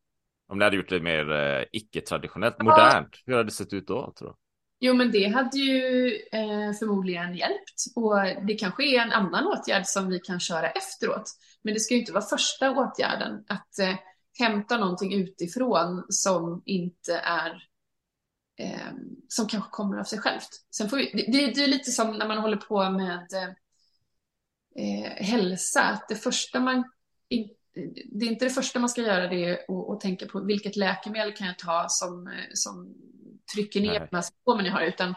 [0.48, 4.14] Om ni hade gjort det mer eh, icke-traditionellt, modernt, hur hade det sett ut då
[4.18, 4.36] tror du?
[4.80, 8.16] Jo, men det hade ju eh, förmodligen hjälpt och
[8.48, 11.32] det kanske är en annan åtgärd som vi kan köra efteråt.
[11.62, 13.96] Men det ska ju inte vara första åtgärden att eh,
[14.40, 17.64] hämta någonting utifrån som inte är
[18.60, 18.94] eh,
[19.28, 20.50] som kanske kommer av sig självt.
[20.72, 23.28] Sen får vi, det, det är lite som när man håller på med
[24.76, 26.84] eh, hälsa, att det första man
[28.12, 31.34] det är inte det första man ska göra det är att, tänka på vilket läkemedel
[31.34, 32.96] kan jag ta som, som
[33.54, 34.08] trycker ner Nej.
[34.12, 35.16] de här symptomen jag har, utan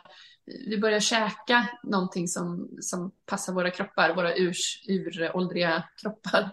[0.67, 6.53] vi börjar käka någonting som, som passar våra kroppar, våra urs, uråldriga kroppar.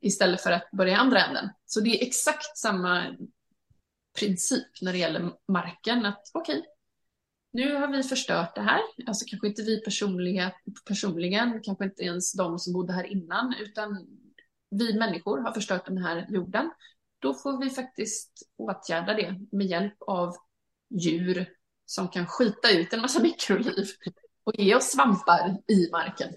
[0.00, 1.48] istället för att börja i andra änden.
[1.66, 3.16] Så det är exakt samma
[4.18, 6.06] princip när det gäller marken.
[6.06, 6.70] Att okej, okay,
[7.52, 8.80] nu har vi förstört det här.
[9.06, 9.80] Alltså kanske inte vi
[10.86, 14.06] personligen, kanske inte ens de som bodde här innan, utan
[14.78, 16.70] vi människor har förstört den här jorden.
[17.18, 20.34] Då får vi faktiskt åtgärda det med hjälp av
[20.90, 21.48] djur
[21.86, 23.86] som kan skita ut en massa mikroliv
[24.44, 26.34] och ge oss svampar i marken.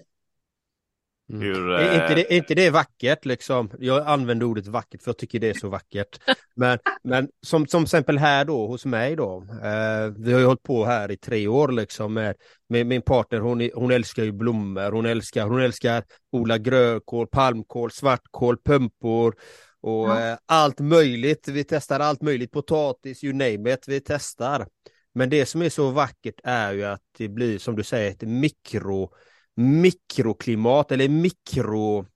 [1.30, 1.42] Mm.
[1.42, 3.70] Hur, är, inte det, är inte det vackert liksom?
[3.78, 6.20] Jag använder ordet vackert för jag tycker det är så vackert.
[6.56, 9.46] Men, men som, som exempel här då hos mig då.
[9.62, 12.34] Eh, vi har ju hållit på här i tre år liksom med,
[12.68, 13.38] med min partner.
[13.38, 14.92] Hon, hon älskar ju blommor.
[14.92, 19.34] Hon älskar, hon älskar odla grönkål, palmkål, svartkål, pumpor
[19.80, 20.30] och ja.
[20.30, 21.48] eh, allt möjligt.
[21.48, 22.52] Vi testar allt möjligt.
[22.52, 23.84] Potatis, you name it.
[23.88, 24.66] Vi testar.
[25.14, 28.22] Men det som är så vackert är ju att det blir som du säger ett
[28.22, 29.10] mikro
[29.58, 32.06] mikroklimat eller mikro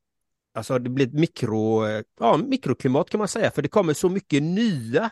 [0.54, 1.86] Alltså det blir ett mikro,
[2.20, 5.10] ja, mikroklimat kan man säga, för det kommer så mycket nya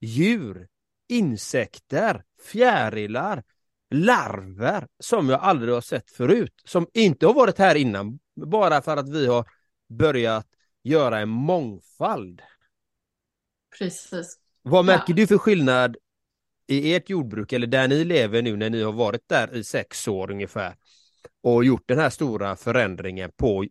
[0.00, 0.68] djur,
[1.08, 3.42] insekter, fjärilar,
[3.90, 8.96] larver som jag aldrig har sett förut, som inte har varit här innan, bara för
[8.96, 9.46] att vi har
[9.88, 10.46] börjat
[10.82, 12.42] göra en mångfald.
[13.78, 14.38] Precis.
[14.62, 15.16] Vad märker ja.
[15.16, 15.96] du för skillnad
[16.66, 20.08] i ert jordbruk eller där ni lever nu när ni har varit där i sex
[20.08, 20.76] år ungefär?
[21.42, 23.66] Och gjort den här stora förändringen på,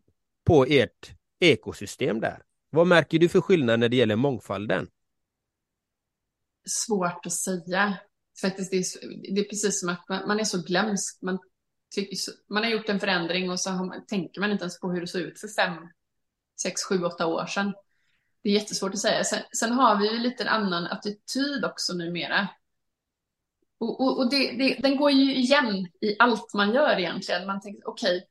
[0.45, 2.41] på ert ekosystem där.
[2.69, 4.87] Vad märker du för skillnad när det gäller mångfalden?
[6.67, 7.97] Svårt att säga.
[8.41, 11.21] Faktiskt, det, är, det är precis som att man, man är så glömsk.
[11.21, 11.39] Man,
[12.49, 15.07] man har gjort en förändring och så man, tänker man inte ens på hur det
[15.07, 15.73] såg ut för fem,
[16.61, 17.73] sex, sju, åtta år sedan.
[18.43, 19.23] Det är jättesvårt att säga.
[19.23, 22.47] Sen, sen har vi ju lite en annan attityd också numera.
[23.77, 27.47] Och, och, och det, det, den går ju igen i allt man gör egentligen.
[27.47, 28.27] Man tänker, okej, okay,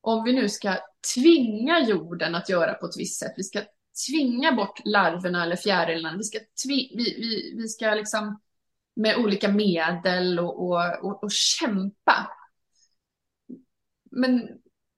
[0.00, 0.76] om vi nu ska
[1.14, 3.62] tvinga jorden att göra på ett visst sätt, vi ska
[4.08, 8.40] tvinga bort larverna eller fjärilarna, vi ska, tvi, vi, vi, vi ska liksom
[8.96, 12.30] med olika medel och, och, och, och kämpa.
[14.10, 14.48] Men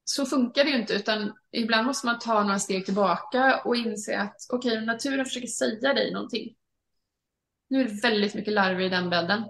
[0.05, 4.19] så funkar det ju inte, utan ibland måste man ta några steg tillbaka och inse
[4.19, 6.55] att okej, okay, naturen försöker säga dig någonting.
[7.69, 9.45] Nu är det väldigt mycket larver i den bädden.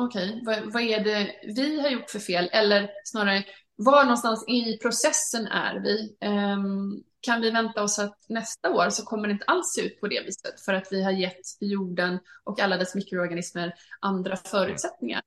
[0.00, 0.44] Okej, okay.
[0.44, 2.48] vad, vad, är det vi har gjort för fel?
[2.52, 3.44] Eller snarare,
[3.76, 6.16] var någonstans i processen är vi?
[6.26, 10.00] Um, kan vi vänta oss att nästa år så kommer det inte alls se ut
[10.00, 15.22] på det viset för att vi har gett jorden och alla dess mikroorganismer andra förutsättningar?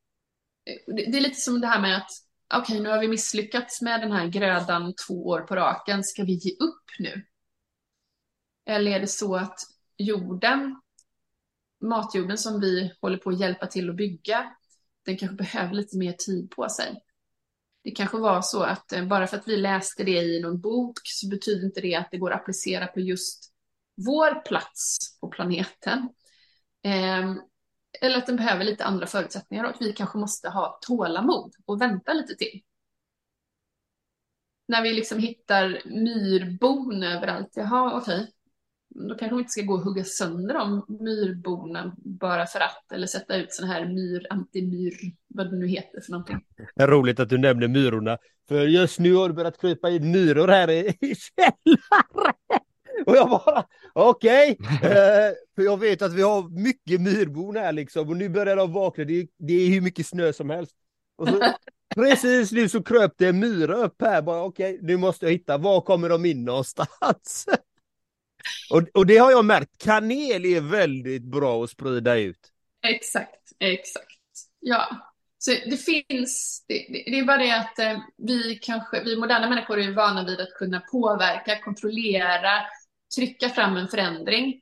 [0.66, 2.12] Eh, det, det är lite som det här med att
[2.54, 6.04] okej, okay, nu har vi misslyckats med den här grödan två år på raken.
[6.04, 7.26] Ska vi ge upp nu?
[8.66, 9.60] Eller är det så att
[9.98, 10.82] jorden,
[11.82, 14.56] matjorden som vi håller på att hjälpa till att bygga,
[15.06, 17.04] den kanske behöver lite mer tid på sig.
[17.84, 21.00] Det kanske var så att eh, bara för att vi läste det i någon bok
[21.04, 23.54] så betyder inte det att det går att applicera på just
[24.06, 26.10] vår plats på planeten.
[26.84, 27.42] Ehm,
[28.02, 31.82] eller att den behöver lite andra förutsättningar och att vi kanske måste ha tålamod och
[31.82, 32.62] vänta lite till.
[34.68, 38.32] När vi liksom hittar myrbon överallt, jaha okej,
[38.96, 43.08] då kanske vi inte ska gå och hugga sönder de myrborna bara för att, eller
[43.08, 44.94] sätta ut sådana här myr, antimyr,
[45.28, 46.40] vad det nu heter för någonting.
[46.76, 48.18] Det är roligt att du nämner myrorna,
[48.48, 52.36] för just nu har det börjat krypa in myror här i, i källaren.
[53.06, 54.92] Och jag bara, okej, okay.
[54.92, 58.74] eh, för jag vet att vi har mycket myrbon här liksom, och nu börjar de
[58.74, 60.76] vakna, det är, det är hur mycket snö som helst.
[61.18, 61.40] Och så,
[61.96, 65.32] precis nu så kröp det en myra upp här, bara okej, okay, nu måste jag
[65.32, 67.46] hitta, var kommer de in någonstans?
[68.70, 72.40] Och, och det har jag märkt, kanel är väldigt bra att sprida ut.
[72.88, 74.08] Exakt, exakt.
[74.60, 79.50] Ja, så det finns, det, det, är bara det att eh, vi kanske, vi moderna
[79.50, 82.52] människor är vana vid att kunna påverka, kontrollera,
[83.16, 84.62] trycka fram en förändring.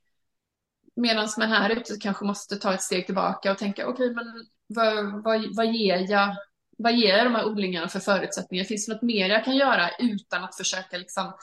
[0.95, 4.45] Medan man här ute kanske måste ta ett steg tillbaka och tänka, okej, okay, men
[4.67, 6.36] vad, vad, vad ger jag
[6.80, 8.63] vad ger jag de här odlingarna för förutsättningar?
[8.63, 11.34] Finns det något mer jag kan göra utan att försöka liksom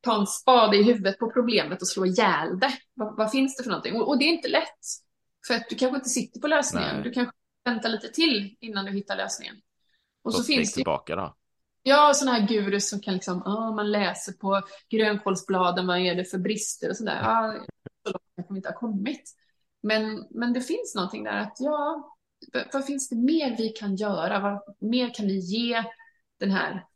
[0.00, 2.72] ta en spade i huvudet på problemet och slå ihjäl det.
[2.94, 4.00] Vad, vad finns det för någonting?
[4.00, 4.80] Och, och, det är inte lätt.
[5.46, 6.94] För att du kanske inte sitter på lösningen.
[6.94, 7.04] Nej.
[7.04, 7.34] Du kanske
[7.64, 9.56] väntar lite till innan du hittar lösningen.
[10.22, 11.36] Och så, så finns det tillbaka då.
[11.82, 16.24] Ja, sådana här gurus som kan liksom, oh, man läser på grönkålsbladen, vad är det
[16.24, 17.20] för brister och sådär.
[17.22, 17.54] Ja,
[18.04, 19.34] så långt kanske vi inte har kommit.
[19.82, 22.14] Men, men det finns någonting där att, ja,
[22.72, 24.40] vad finns det mer vi kan göra?
[24.40, 25.84] Vad mer kan vi ge
[26.40, 26.86] den här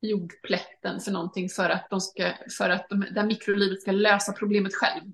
[0.00, 4.32] jordplätten för någonting för att, de ska, för att de, det här mikrolivet ska lösa
[4.32, 5.12] problemet själv.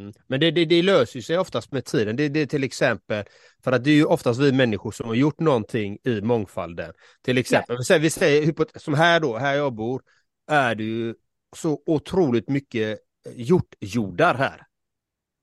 [0.00, 0.12] Mm.
[0.26, 2.16] Men det, det, det, löser sig oftast med tiden.
[2.16, 3.24] Det, det är till exempel
[3.64, 6.92] för att det är ju oftast vi människor som har gjort någonting i mångfalden.
[7.22, 7.98] Till exempel, ja.
[7.98, 10.02] vi säger, som här då, här jag bor,
[10.46, 11.14] är det ju
[11.56, 12.98] så otroligt mycket
[13.34, 14.66] hjortjordar här.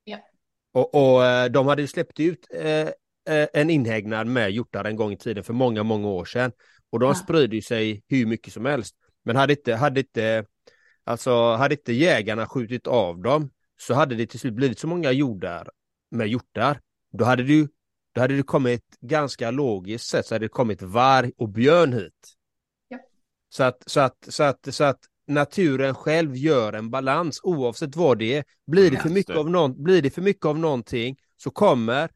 [0.03, 0.17] Ja.
[0.73, 2.89] Och, och eh, de hade släppt ut eh,
[3.53, 6.51] en inhägnad med hjortar en gång i tiden för många, många år sedan.
[6.89, 7.15] Och de ja.
[7.15, 8.95] sprider sig hur mycket som helst.
[9.23, 10.45] Men hade inte, hade inte,
[11.03, 15.11] alltså hade inte jägarna skjutit av dem så hade det till slut blivit så många
[15.11, 15.69] jordar
[16.11, 16.81] med hjortar.
[17.11, 17.67] Då hade du,
[18.11, 22.33] då hade det kommit ganska logiskt sett så hade det kommit varg och björn hit.
[22.87, 22.99] Ja.
[23.49, 28.17] Så att, så att, så att, så att naturen själv gör en balans oavsett vad
[28.17, 28.43] det är.
[28.67, 32.09] Blir det för mycket av, någon, blir det för mycket av någonting så kommer,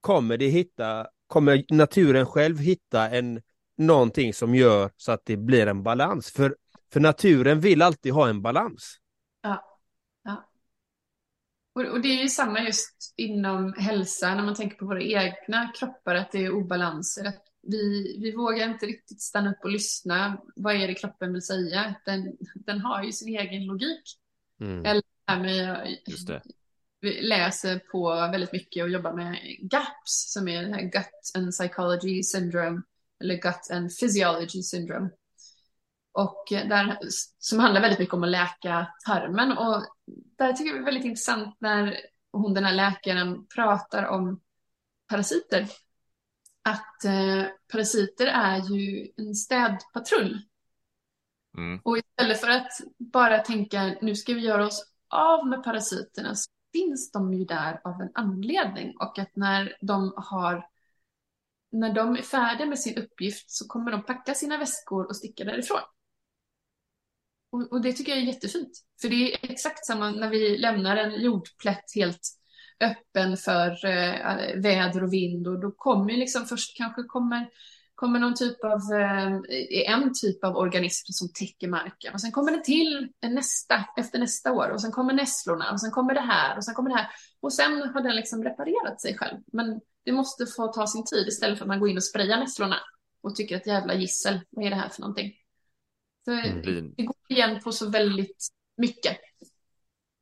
[0.00, 3.42] kommer det hitta, kommer naturen själv hitta en,
[3.78, 6.32] någonting som gör så att det blir en balans.
[6.32, 6.56] För,
[6.92, 8.96] för naturen vill alltid ha en balans.
[9.42, 9.78] Ja.
[10.24, 10.48] ja.
[11.74, 15.72] Och, och det är ju samma just inom hälsa, när man tänker på våra egna
[15.78, 17.24] kroppar, att det är obalanser.
[17.24, 20.42] Att vi, vi vågar inte riktigt stanna upp och lyssna.
[20.56, 21.94] Vad är det kroppen vill säga?
[22.04, 24.02] Den, den har ju sin egen logik.
[24.60, 24.84] Mm.
[24.84, 25.02] Eller
[27.00, 32.82] det läser på väldigt mycket och jobbar med GAPS som är Gut and Psychology Syndrome
[33.22, 35.10] eller Gut and Physiology Syndrome.
[36.12, 36.98] Och där,
[37.38, 39.52] som handlar väldigt mycket om att läka tarmen.
[39.58, 39.84] Och
[40.38, 41.96] där tycker jag det är väldigt intressant när
[42.32, 44.40] hon, den här läkaren, pratar om
[45.08, 45.66] parasiter
[46.62, 50.42] att eh, parasiter är ju en städpatrull.
[51.58, 51.80] Mm.
[51.84, 56.50] Och istället för att bara tänka nu ska vi göra oss av med parasiterna så
[56.72, 60.66] finns de ju där av en anledning och att när de har
[61.72, 65.44] när de är färdiga med sin uppgift så kommer de packa sina väskor och sticka
[65.44, 65.80] därifrån.
[67.52, 68.70] Och, och det tycker jag är jättefint.
[69.00, 72.20] För det är exakt samma när vi lämnar en jordplätt helt
[72.80, 77.48] öppen för eh, väder och vind och då kommer liksom först kanske kommer,
[77.94, 82.52] kommer någon typ av, eh, en typ av organism som täcker marken och sen kommer
[82.52, 86.56] det till nästa efter nästa år och sen kommer nässlorna och sen kommer det här
[86.56, 87.08] och sen kommer det här
[87.40, 89.38] och sen har den liksom reparerat sig själv.
[89.52, 92.38] Men det måste få ta sin tid istället för att man går in och sprayar
[92.38, 92.76] nässlorna
[93.20, 95.32] och tycker att jävla gissel, vad är det här för någonting?
[96.24, 96.94] Så mm.
[96.96, 99.18] det går igen på så väldigt mycket.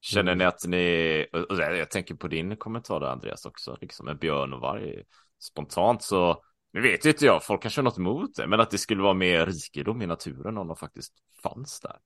[0.01, 1.27] Känner ni att ni,
[1.59, 5.03] jag tänker på din kommentar där Andreas också, liksom med björn och varg.
[5.39, 8.71] Spontant så, nu vet ju inte jag, folk kanske har något emot det, men att
[8.71, 11.97] det skulle vara mer rikedom i naturen om de faktiskt fanns där.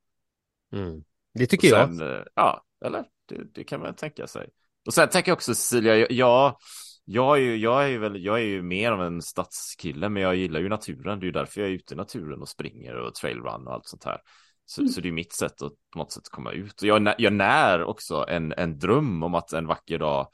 [0.72, 1.04] Mm.
[1.34, 2.18] Det tycker sen, jag.
[2.18, 4.48] Eh, ja, eller det, det, kan man tänka sig.
[4.86, 6.56] Och sen tänker jag också Cecilia, jag,
[7.04, 10.36] jag är ju, jag är väl, jag är ju mer av en stadskille, men jag
[10.36, 11.20] gillar ju naturen.
[11.20, 13.86] Det är ju därför jag är ute i naturen och springer och trailrun och allt
[13.86, 14.20] sånt här.
[14.66, 14.92] Så, mm.
[14.92, 16.82] så det är mitt sätt att på något sätt komma ut.
[16.82, 20.28] Och jag, jag när också en, en dröm om att en vacker dag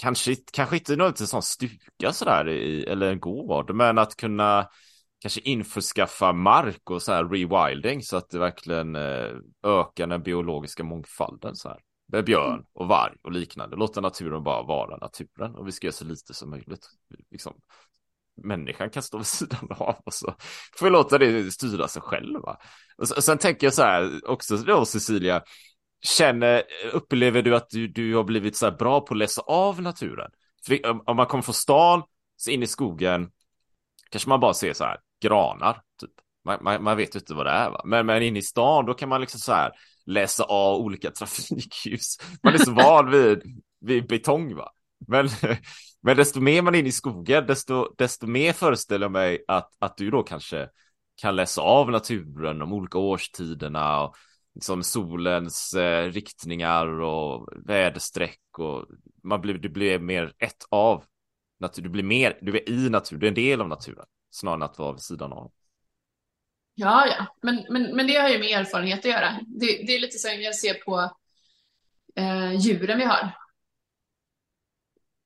[0.00, 4.68] Kanske, kanske inte något en sån stuga sådär i, eller en gård, men att kunna
[5.20, 9.30] kanske införskaffa mark och så här rewilding så att det verkligen eh,
[9.62, 11.78] ökar den biologiska mångfalden så här.
[12.14, 13.76] Med björn och varg och liknande.
[13.76, 16.86] Låta naturen bara vara naturen och vi ska göra så lite som möjligt.
[17.30, 17.54] Liksom,
[18.42, 20.34] människan kan stå vid sidan av och så
[20.78, 22.56] får vi låta det styra sig själva.
[22.96, 25.42] Och, och sen tänker jag så här också då Cecilia,
[26.02, 26.62] känner,
[26.92, 30.30] upplever du att du, du har blivit så här bra på att läsa av naturen?
[30.66, 32.02] För om, om man kommer från stan,
[32.36, 33.30] så in i skogen,
[34.10, 36.10] kanske man bara ser så här granar, typ.
[36.44, 38.86] Man, man, man vet ju inte vad det är va, men, men in i stan
[38.86, 39.72] då kan man liksom så här
[40.06, 42.16] läsa av olika trafikljus.
[42.42, 43.42] Man är så van vid,
[43.80, 44.72] vid betong va.
[45.06, 45.28] Men,
[46.02, 49.70] men desto mer man är inne i skogen, desto, desto mer föreställer jag mig att,
[49.78, 50.68] att du då kanske
[51.16, 54.16] kan läsa av naturen, de olika årstiderna och
[54.54, 58.86] liksom solens eh, riktningar och väderstreck och
[59.22, 61.04] man blir, du blir mer ett av
[61.60, 64.56] natur, du blir mer, du är i naturen, du är en del av naturen snarare
[64.56, 65.52] än att vara vid sidan av.
[66.74, 69.40] Ja, ja, men, men, men det har ju med erfarenhet att göra.
[69.46, 71.16] Det, det är lite som jag ser på
[72.16, 73.36] eh, djuren vi har.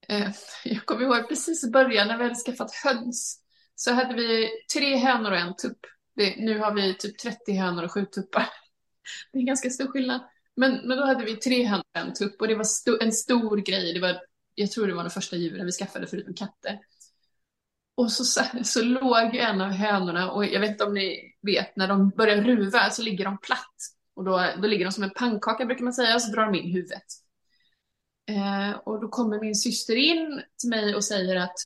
[0.09, 0.31] Eh,
[0.65, 3.41] jag kommer ihåg precis i början när vi hade skaffat höns
[3.75, 5.79] så hade vi tre hönor och en tupp.
[6.17, 8.49] Det, nu har vi typ 30 hönor och sju tuppar.
[9.33, 10.21] Det är en ganska stor skillnad.
[10.57, 13.13] Men, men då hade vi tre hönor och en tupp och det var sto en
[13.13, 13.93] stor grej.
[13.95, 14.21] Det var,
[14.55, 16.79] jag tror det var de första djuren vi skaffade förutom katter.
[17.95, 21.89] Och så, så låg en av hönorna och jag vet inte om ni vet när
[21.89, 23.77] de börjar ruva så ligger de platt.
[24.15, 26.55] Och då, då ligger de som en pannkaka brukar man säga och så drar de
[26.55, 27.05] in huvudet.
[28.31, 31.57] Eh, och då kommer min syster in till mig och säger att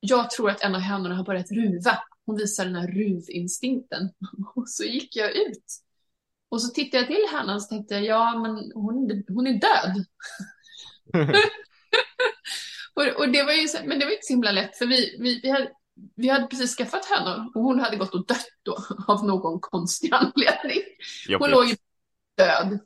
[0.00, 1.98] jag tror att en av hönorna har börjat ruva.
[2.26, 4.10] Hon visar den här ruvinstinkten.
[4.54, 5.64] Och så gick jag ut.
[6.48, 10.04] Och så tittade jag till hönan och tänkte jag, ja men hon, hon är död.
[12.94, 15.40] och, och, det var ju, men det var inte så himla lätt för vi, vi,
[15.42, 15.70] vi, hade,
[16.16, 18.76] vi hade precis skaffat hönor och hon hade gått och dött då
[19.06, 20.82] av någon konstig anledning.
[21.38, 21.76] Hon låg i
[22.36, 22.78] död.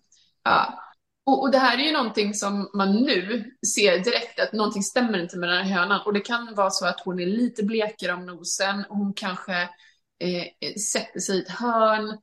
[0.44, 0.84] Ja.
[1.26, 5.18] Och, och, det här är ju någonting som man nu ser direkt att någonting stämmer
[5.18, 6.00] inte med den här hönan.
[6.06, 9.62] Och det kan vara så att hon är lite blekare om nosen och hon kanske
[10.20, 12.18] eh, sätter sig i ett hörn.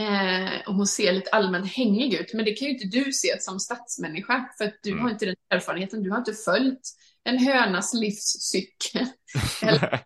[0.00, 2.34] Eh, och hon ser lite allmänt hängig ut.
[2.34, 4.48] Men det kan ju inte du se som stadsmänniska.
[4.58, 5.02] För att du mm.
[5.02, 6.02] har inte den erfarenheten.
[6.02, 6.80] Du har inte följt
[7.24, 9.06] en hönas livscykel.
[9.62, 10.00] Eller,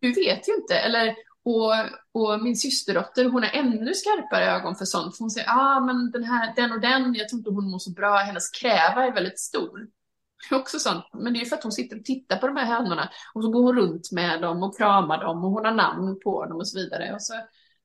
[0.00, 0.74] du vet ju inte.
[0.74, 1.72] Eller och,
[2.12, 5.16] och min systerdotter, hon har ännu skarpare ögon för sånt.
[5.18, 7.90] Hon säger, ah, men den här, den och den, jag tror inte hon mår så
[7.90, 9.86] bra, hennes kräva är väldigt stor.
[10.50, 12.66] Också sånt, men det är ju för att hon sitter och tittar på de här
[12.66, 16.20] hönorna och så går hon runt med dem och kramar dem och hon har namn
[16.24, 17.14] på dem och så vidare.
[17.14, 17.34] Och så,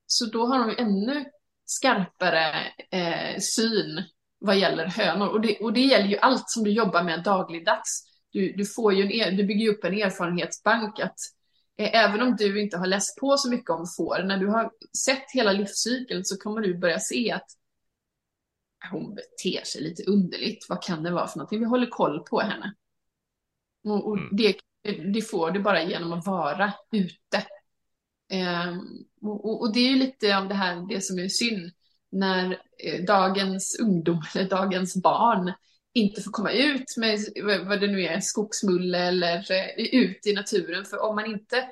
[0.08, 1.26] så då har ju ännu
[1.66, 4.04] skarpare eh, syn
[4.40, 5.28] vad gäller hönor.
[5.28, 8.04] Och det, och det gäller ju allt som du jobbar med dagligdags.
[8.32, 11.18] Du, du, får ju en, du bygger upp en erfarenhetsbank att
[11.78, 14.72] Eh, även om du inte har läst på så mycket om får, när du har
[15.06, 17.48] sett hela livscykeln så kommer du börja se att
[18.92, 20.66] hon beter sig lite underligt.
[20.70, 21.60] Vad kan det vara för någonting?
[21.60, 22.74] Vi håller koll på henne.
[23.84, 24.30] Och, och mm.
[24.32, 24.56] det,
[25.14, 27.46] det, får du bara genom att vara ute.
[28.34, 31.72] Um, och, och, det är ju lite av det här, det som är synd,
[32.12, 32.52] när
[32.84, 35.54] eh, dagens ungdom eller dagens barn
[35.94, 37.20] inte får komma ut med
[37.68, 40.86] vad det nu är, skogsmulle eller eh, ut i naturen.
[40.86, 41.70] För om man inte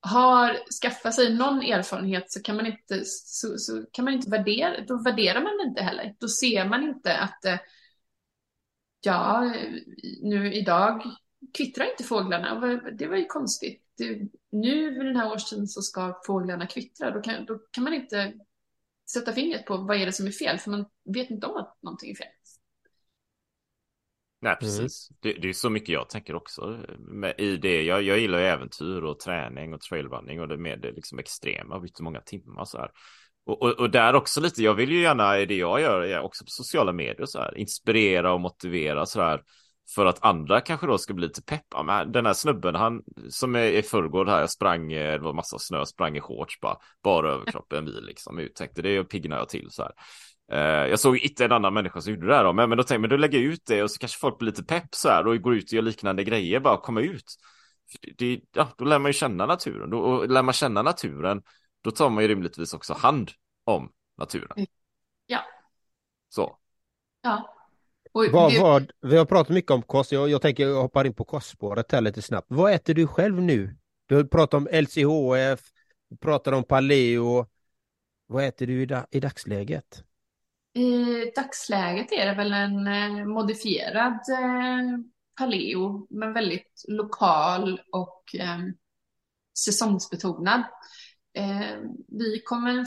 [0.00, 4.84] har skaffat sig någon erfarenhet så kan man inte, så, så kan man inte värdera,
[4.84, 6.14] då värderar man det inte heller.
[6.18, 7.58] Då ser man inte att eh,
[9.00, 9.54] ja,
[10.22, 11.02] nu idag
[11.54, 12.80] kvittrar inte fåglarna.
[12.98, 13.81] Det var ju konstigt.
[13.98, 17.10] Det, nu vid den här årstiden så ska fåglarna kvittra.
[17.10, 18.34] Då kan, då kan man inte
[19.12, 21.78] sätta fingret på vad är det som är fel, för man vet inte om att
[21.82, 22.26] någonting är fel.
[24.40, 24.58] Nej, mm.
[24.60, 25.10] precis.
[25.10, 25.18] Mm.
[25.20, 27.82] Det, det, är så mycket jag tänker också med, i det.
[27.82, 31.80] Jag, jag gillar ju äventyr och träning och trailrunning och det med det liksom extrema,
[31.80, 32.90] byter många timmar så här.
[33.46, 36.44] Och, och, och, där också lite, jag vill ju gärna i det jag gör, också
[36.44, 39.42] på sociala medier så här, inspirera och motivera så här.
[39.94, 41.82] För att andra kanske då ska bli lite peppa.
[41.82, 45.32] Men den här snubben, han som är i förrgår här, jag sprang, eh, det var
[45.32, 48.38] massa snö, sprang i shorts bara, bara överkropp en bil liksom.
[48.38, 49.92] Jag tänkte det piggnar jag till så här.
[50.52, 52.82] Uh, jag såg inte en annan människa som gjorde det här då, men, men då
[52.82, 54.94] tänkte jag, men då lägger jag ut det och så kanske folk blir lite pepp
[54.94, 57.24] så här och går ut och gör liknande grejer, bara komma ut.
[58.18, 61.42] Det, ja, då lär man ju känna naturen, då, och lär man känna naturen,
[61.84, 63.30] då tar man ju rimligtvis också hand
[63.64, 64.66] om naturen.
[65.26, 65.40] Ja.
[66.28, 66.58] Så.
[67.22, 67.61] Ja.
[68.12, 71.24] Vad, vad, vi har pratat mycket om kost, jag, jag tänker jag hoppar in på
[71.24, 72.46] kostspåret här lite snabbt.
[72.50, 73.76] Vad äter du själv nu?
[74.06, 75.60] Du pratar om LCHF,
[76.10, 77.46] du pratar om paleo.
[78.26, 80.04] Vad äter du i, i dagsläget?
[80.74, 81.04] I
[81.36, 84.98] dagsläget är det väl en eh, modifierad eh,
[85.38, 88.58] paleo, men väldigt lokal och eh,
[89.64, 90.62] säsongsbetonad.
[91.34, 92.86] Eh, vi kommer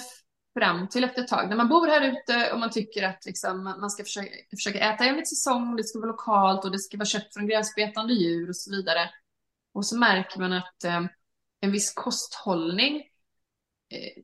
[0.59, 3.63] fram till efter ett tag, när man bor här ute och man tycker att liksom,
[3.63, 7.05] man ska försöka, försöka äta enligt säsong, det ska vara lokalt och det ska vara
[7.05, 9.09] kött från gräsbetande djur och så vidare.
[9.73, 11.01] Och så märker man att eh,
[11.59, 12.95] en viss kosthållning
[13.89, 14.23] eh,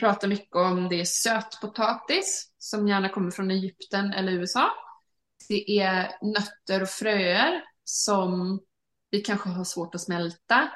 [0.00, 4.70] pratar mycket om det är sötpotatis som gärna kommer från Egypten eller USA.
[5.48, 8.60] Det är nötter och fröer som
[9.10, 10.68] vi kanske har svårt att smälta.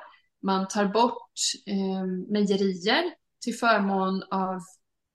[0.42, 1.32] Man tar bort
[1.66, 4.60] eh, mejerier till förmån av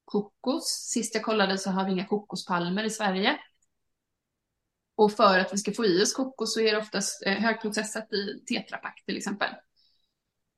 [0.05, 0.65] kokos.
[0.65, 3.39] Sist jag kollade så har vi inga kokospalmer i Sverige.
[4.95, 8.13] Och för att vi ska få i oss kokos så är det oftast eh, högprocessat
[8.13, 9.49] i tetrapack till exempel.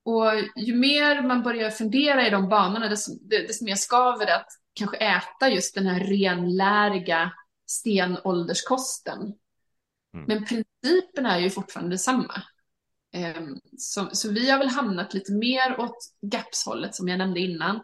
[0.03, 4.49] Och ju mer man börjar fundera i de banorna, desto, desto mer skaver det att
[4.73, 7.31] kanske äta just den här renläriga
[7.65, 9.19] stenålderskosten.
[10.13, 10.25] Mm.
[10.27, 12.41] Men principen är ju fortfarande detsamma.
[13.17, 17.83] Ehm, så, så, vi har väl hamnat lite mer åt GAPS-hållet som jag nämnde innan.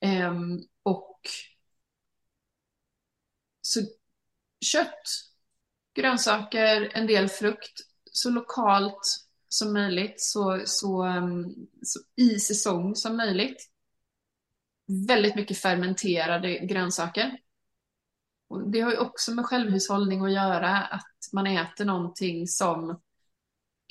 [0.00, 1.20] Ehm, och
[3.62, 3.80] så
[4.64, 5.02] kött,
[5.94, 7.80] grönsaker, en del frukt,
[8.12, 11.44] så lokalt som möjligt, så, så, ehm,
[11.82, 13.68] så i säsong som möjligt.
[15.08, 17.38] Väldigt mycket fermenterade grönsaker.
[18.48, 23.00] Och det har ju också med självhushållning att göra, att man äter någonting som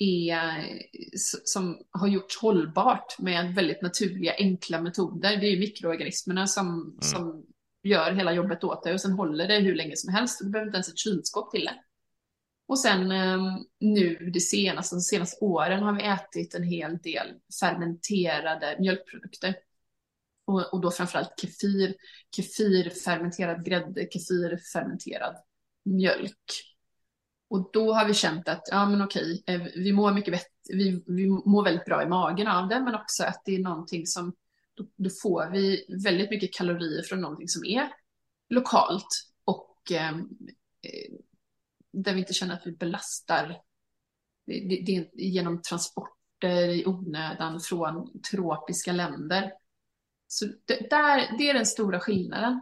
[0.02, 0.78] är,
[1.44, 5.36] som har gjorts hållbart med väldigt naturliga, enkla metoder.
[5.36, 6.96] Det är mikroorganismerna som, mm.
[7.00, 7.46] som
[7.82, 10.38] gör hela jobbet åt dig och sen håller det hur länge som helst.
[10.42, 11.74] Du behöver inte ens ett kylskåp till det.
[12.66, 13.42] Och sen ehm,
[13.80, 17.26] nu det senaste, de senaste åren har vi ätit en hel del
[17.60, 19.54] fermenterade mjölkprodukter.
[20.44, 21.94] Och, och då framförallt kefir,
[22.36, 25.36] kefir, fermenterad grädde, kefir, fermenterad
[25.84, 26.71] mjölk.
[27.52, 31.04] Och då har vi känt att, ja men okej, eh, vi mår mycket bättre, vi,
[31.06, 34.34] vi mår väldigt bra i magen av det, men också att det är någonting som
[34.74, 37.92] då, då, får vi väldigt mycket kalorier från någonting som är
[38.48, 39.06] lokalt
[39.44, 40.18] och ehm,
[40.82, 41.14] eh,
[41.92, 43.60] där vi inte känner att vi belastar
[44.46, 49.52] det, det, det, genom transporter i onödan från tropiska länder.
[50.26, 52.60] Så det, där, det är den stora skillnaden.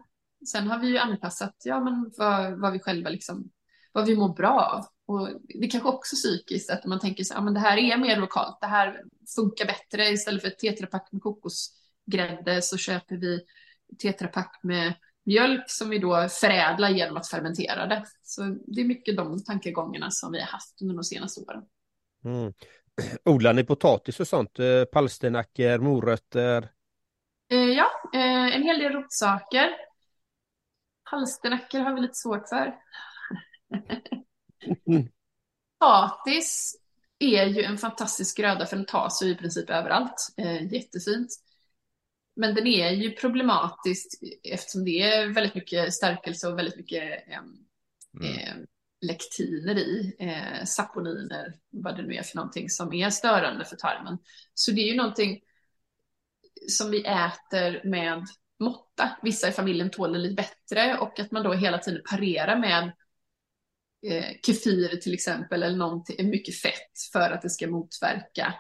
[0.51, 3.51] Sen har vi ju anpassat ja, men vad, vad vi själva liksom,
[3.93, 4.87] vad vi mår bra av.
[5.07, 5.29] Och
[5.61, 8.59] det kanske också psykiskt att man tänker så ja, men det här är mer lokalt,
[8.61, 9.03] det här
[9.35, 10.09] funkar bättre.
[10.09, 13.41] Istället för ett tetrapack med kokosgrädde så köper vi
[13.99, 18.05] tetrapack med mjölk som vi då förädlar genom att fermentera det.
[18.23, 21.63] Så det är mycket de tankegångarna som vi har haft under de senaste åren.
[22.25, 22.53] Mm.
[23.25, 24.59] Odlar ni potatis och sånt?
[24.59, 26.71] Eh, palsternackor, morötter?
[27.51, 29.71] Eh, ja, eh, en hel del rotsaker.
[31.11, 32.75] Palsternackor har vi lite svårt för.
[35.79, 36.77] Potatis
[37.19, 40.35] är ju en fantastisk gröda för den tas ju i princip överallt.
[40.71, 41.31] jättefint.
[42.37, 44.07] Men den är ju problematisk
[44.43, 48.67] eftersom det är väldigt mycket stärkelse och väldigt mycket eh, mm.
[49.01, 54.19] lektiner i, eh, saponiner, vad det nu är för någonting som är störande för tarmen.
[54.55, 55.41] Så det är ju någonting
[56.69, 58.27] som vi äter med
[58.59, 59.19] måtta.
[59.23, 62.93] Vissa i familjen tål det lite bättre och att man då hela tiden parerar med
[64.07, 68.55] eh, kefir till exempel eller någonting, mycket fett för att det ska motverka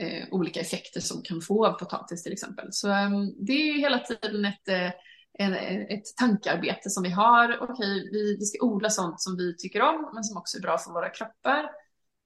[0.00, 2.68] eh, olika effekter som kan få av potatis till exempel.
[2.70, 4.90] Så eh, det är hela tiden ett, eh,
[5.38, 5.54] en,
[5.88, 7.58] ett tankearbete som vi har.
[7.60, 10.78] Okej, vi, vi ska odla sånt som vi tycker om, men som också är bra
[10.78, 11.70] för våra kroppar.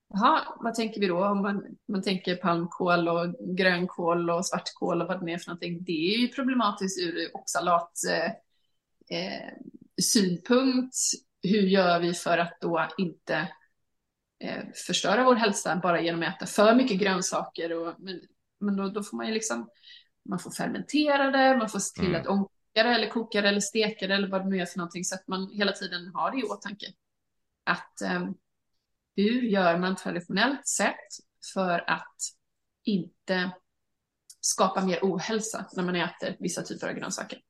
[0.08, 1.24] Jaha, vad tänker vi då?
[1.24, 5.84] Om man, man tänker palmkål och grönkål och svartkål och vad det är för någonting.
[5.84, 8.30] Det är ju problematiskt ur oxalat eh,
[9.18, 9.52] eh
[10.02, 10.94] synpunkt.
[11.48, 13.48] Hur gör vi för att då inte
[14.40, 17.72] eh, förstöra vår hälsa bara genom att äta för mycket grönsaker.
[17.72, 18.20] Och, men
[18.58, 19.70] men då, då får man ju liksom,
[20.28, 22.20] man får fermentera det, man får se till mm.
[22.20, 24.78] att ånka det eller koka det eller steka det eller vad det nu är för
[24.78, 26.86] någonting så att man hela tiden har det i åtanke.
[27.64, 28.28] Att eh,
[29.16, 31.08] hur gör man traditionellt sett
[31.54, 32.16] för att
[32.84, 33.50] inte
[34.40, 37.40] skapa mer ohälsa när man äter vissa typer av grönsaker?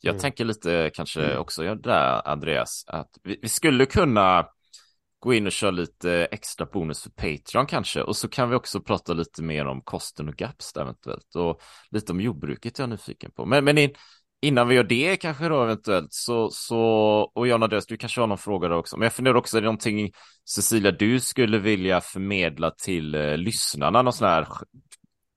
[0.00, 0.20] Jag mm.
[0.20, 1.38] tänker lite kanske mm.
[1.38, 4.46] också ja, där Andreas, att vi, vi skulle kunna
[5.20, 8.02] gå in och köra lite extra bonus för Patreon kanske.
[8.02, 11.34] Och så kan vi också prata lite mer om kosten och gaps eventuellt.
[11.34, 13.46] Och lite om jordbruket jag är nyfiken på.
[13.46, 13.90] Men, men in,
[14.42, 16.80] innan vi gör det kanske då eventuellt så, så
[17.34, 18.96] och Jan Andreas, du kanske har någon fråga då också.
[18.96, 20.12] Men jag funderar också, är det någonting
[20.48, 24.02] Cecilia du skulle vilja förmedla till eh, lyssnarna?
[24.02, 24.42] Någon sån här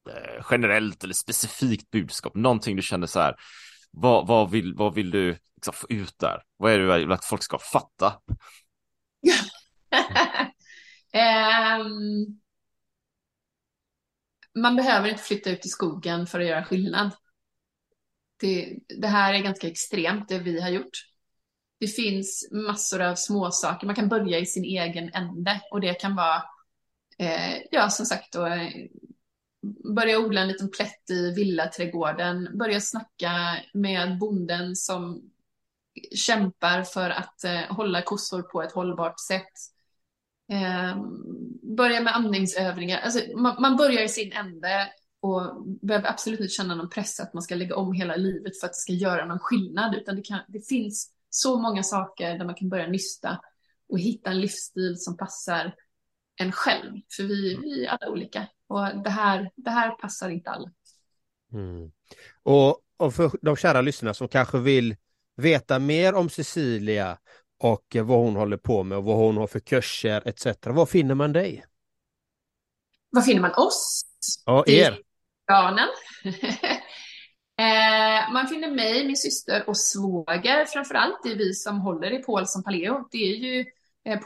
[0.09, 2.35] eh, generellt eller specifikt budskap?
[2.35, 3.35] Någonting du känner så här,
[3.91, 6.43] vad, vad, vill, vad vill du liksom, få ut där?
[6.57, 8.21] Vad är det du vill att folk ska fatta?
[11.81, 12.41] um,
[14.61, 17.11] man behöver inte flytta ut i skogen för att göra skillnad.
[18.39, 21.07] Det, det, här är ganska extremt, det vi har gjort.
[21.79, 23.87] Det finns massor av småsaker.
[23.87, 26.43] Man kan börja i sin egen ände och det kan vara,
[27.17, 28.47] eh, ja som sagt då,
[29.95, 33.31] börja odla en liten plätt i villaträdgården, börja snacka
[33.73, 35.31] med bonden som
[36.15, 39.53] kämpar för att eh, hålla kossor på ett hållbart sätt.
[40.51, 40.97] Eh,
[41.77, 42.99] börja med andningsövningar.
[42.99, 44.89] Alltså, man, man, börjar i sin ände
[45.19, 48.67] och behöver absolut inte känna någon press att man ska lägga om hela livet för
[48.67, 52.45] att det ska göra någon skillnad, utan det, kan, det finns så många saker där
[52.45, 53.41] man kan börja nysta
[53.89, 55.75] och hitta en livsstil som passar
[56.35, 57.01] en själv.
[57.17, 60.71] För vi, vi är alla olika och det här, det här passar inte alla.
[61.53, 61.91] Mm.
[62.43, 64.95] Och, och för de kära lyssnarna som kanske vill
[65.35, 67.17] veta mer om Cecilia
[67.59, 70.45] och vad hon håller på med och vad hon har för kurser etc.
[70.65, 71.65] Var finner man dig?
[73.09, 74.03] Var finner man oss?
[74.45, 74.99] Ja, er.
[75.47, 75.87] Barnen.
[77.59, 81.19] eh, man finner mig, min syster och svåger framför allt.
[81.23, 83.07] Det är vi som håller i Paulsson Paleo.
[83.11, 83.65] Det är ju
[84.05, 84.19] eh,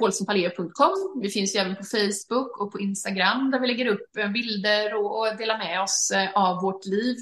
[1.22, 4.96] Vi finns ju även på Facebook och på Instagram där vi lägger upp eh, bilder
[4.96, 7.16] och, och delar med oss eh, av vårt liv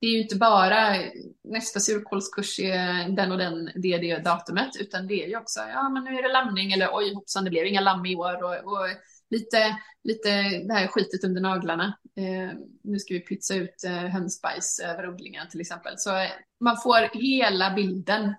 [0.00, 0.96] det är ju inte bara
[1.44, 5.60] nästa surkålskurs är den och den, det är det datumet, utan det är ju också,
[5.60, 8.42] ja men nu är det lamning eller oj hoppsan det blev inga lamm i år
[8.44, 8.86] och, och
[9.30, 10.28] lite, lite
[10.58, 11.98] det här skitet under naglarna.
[12.16, 15.94] Eh, nu ska vi pytsa ut eh, hönsbajs över odlingen till exempel.
[15.96, 16.30] Så eh,
[16.60, 18.34] man får hela bilden eh,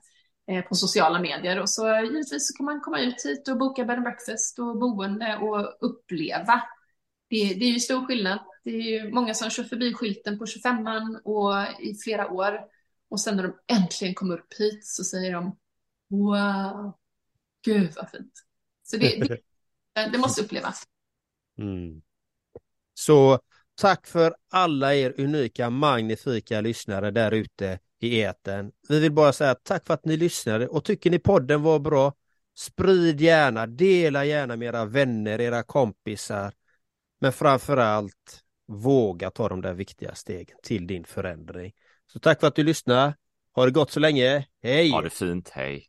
[0.49, 3.57] Eh, på sociala medier och så eh, givetvis så kan man komma ut hit och
[3.57, 6.63] boka bed and breakfast och boende och uppleva.
[7.29, 10.45] Det, det är ju stor skillnad det är ju många som kör förbi skylten på
[10.45, 12.59] 25an och i flera år.
[13.09, 15.57] Och sen när de äntligen kommer upp hit så säger de
[16.09, 16.97] Wow,
[17.65, 18.33] gud vad fint.
[18.83, 19.33] Så det, det,
[20.01, 20.83] eh, det måste upplevas.
[21.57, 22.01] Mm.
[22.93, 23.39] Så
[23.75, 28.71] tack för alla er unika, magnifika lyssnare där ute i eten.
[28.89, 32.13] Vi vill bara säga tack för att ni lyssnade och tycker ni podden var bra,
[32.57, 36.53] sprid gärna, dela gärna med era vänner, era kompisar.
[37.21, 41.71] Men framför allt våga ta de där viktiga stegen till din förändring.
[42.13, 43.13] Så tack för att du lyssnar.
[43.55, 44.45] Ha det gott så länge.
[44.63, 44.91] Hej!
[44.91, 45.88] Ha det fint, hej.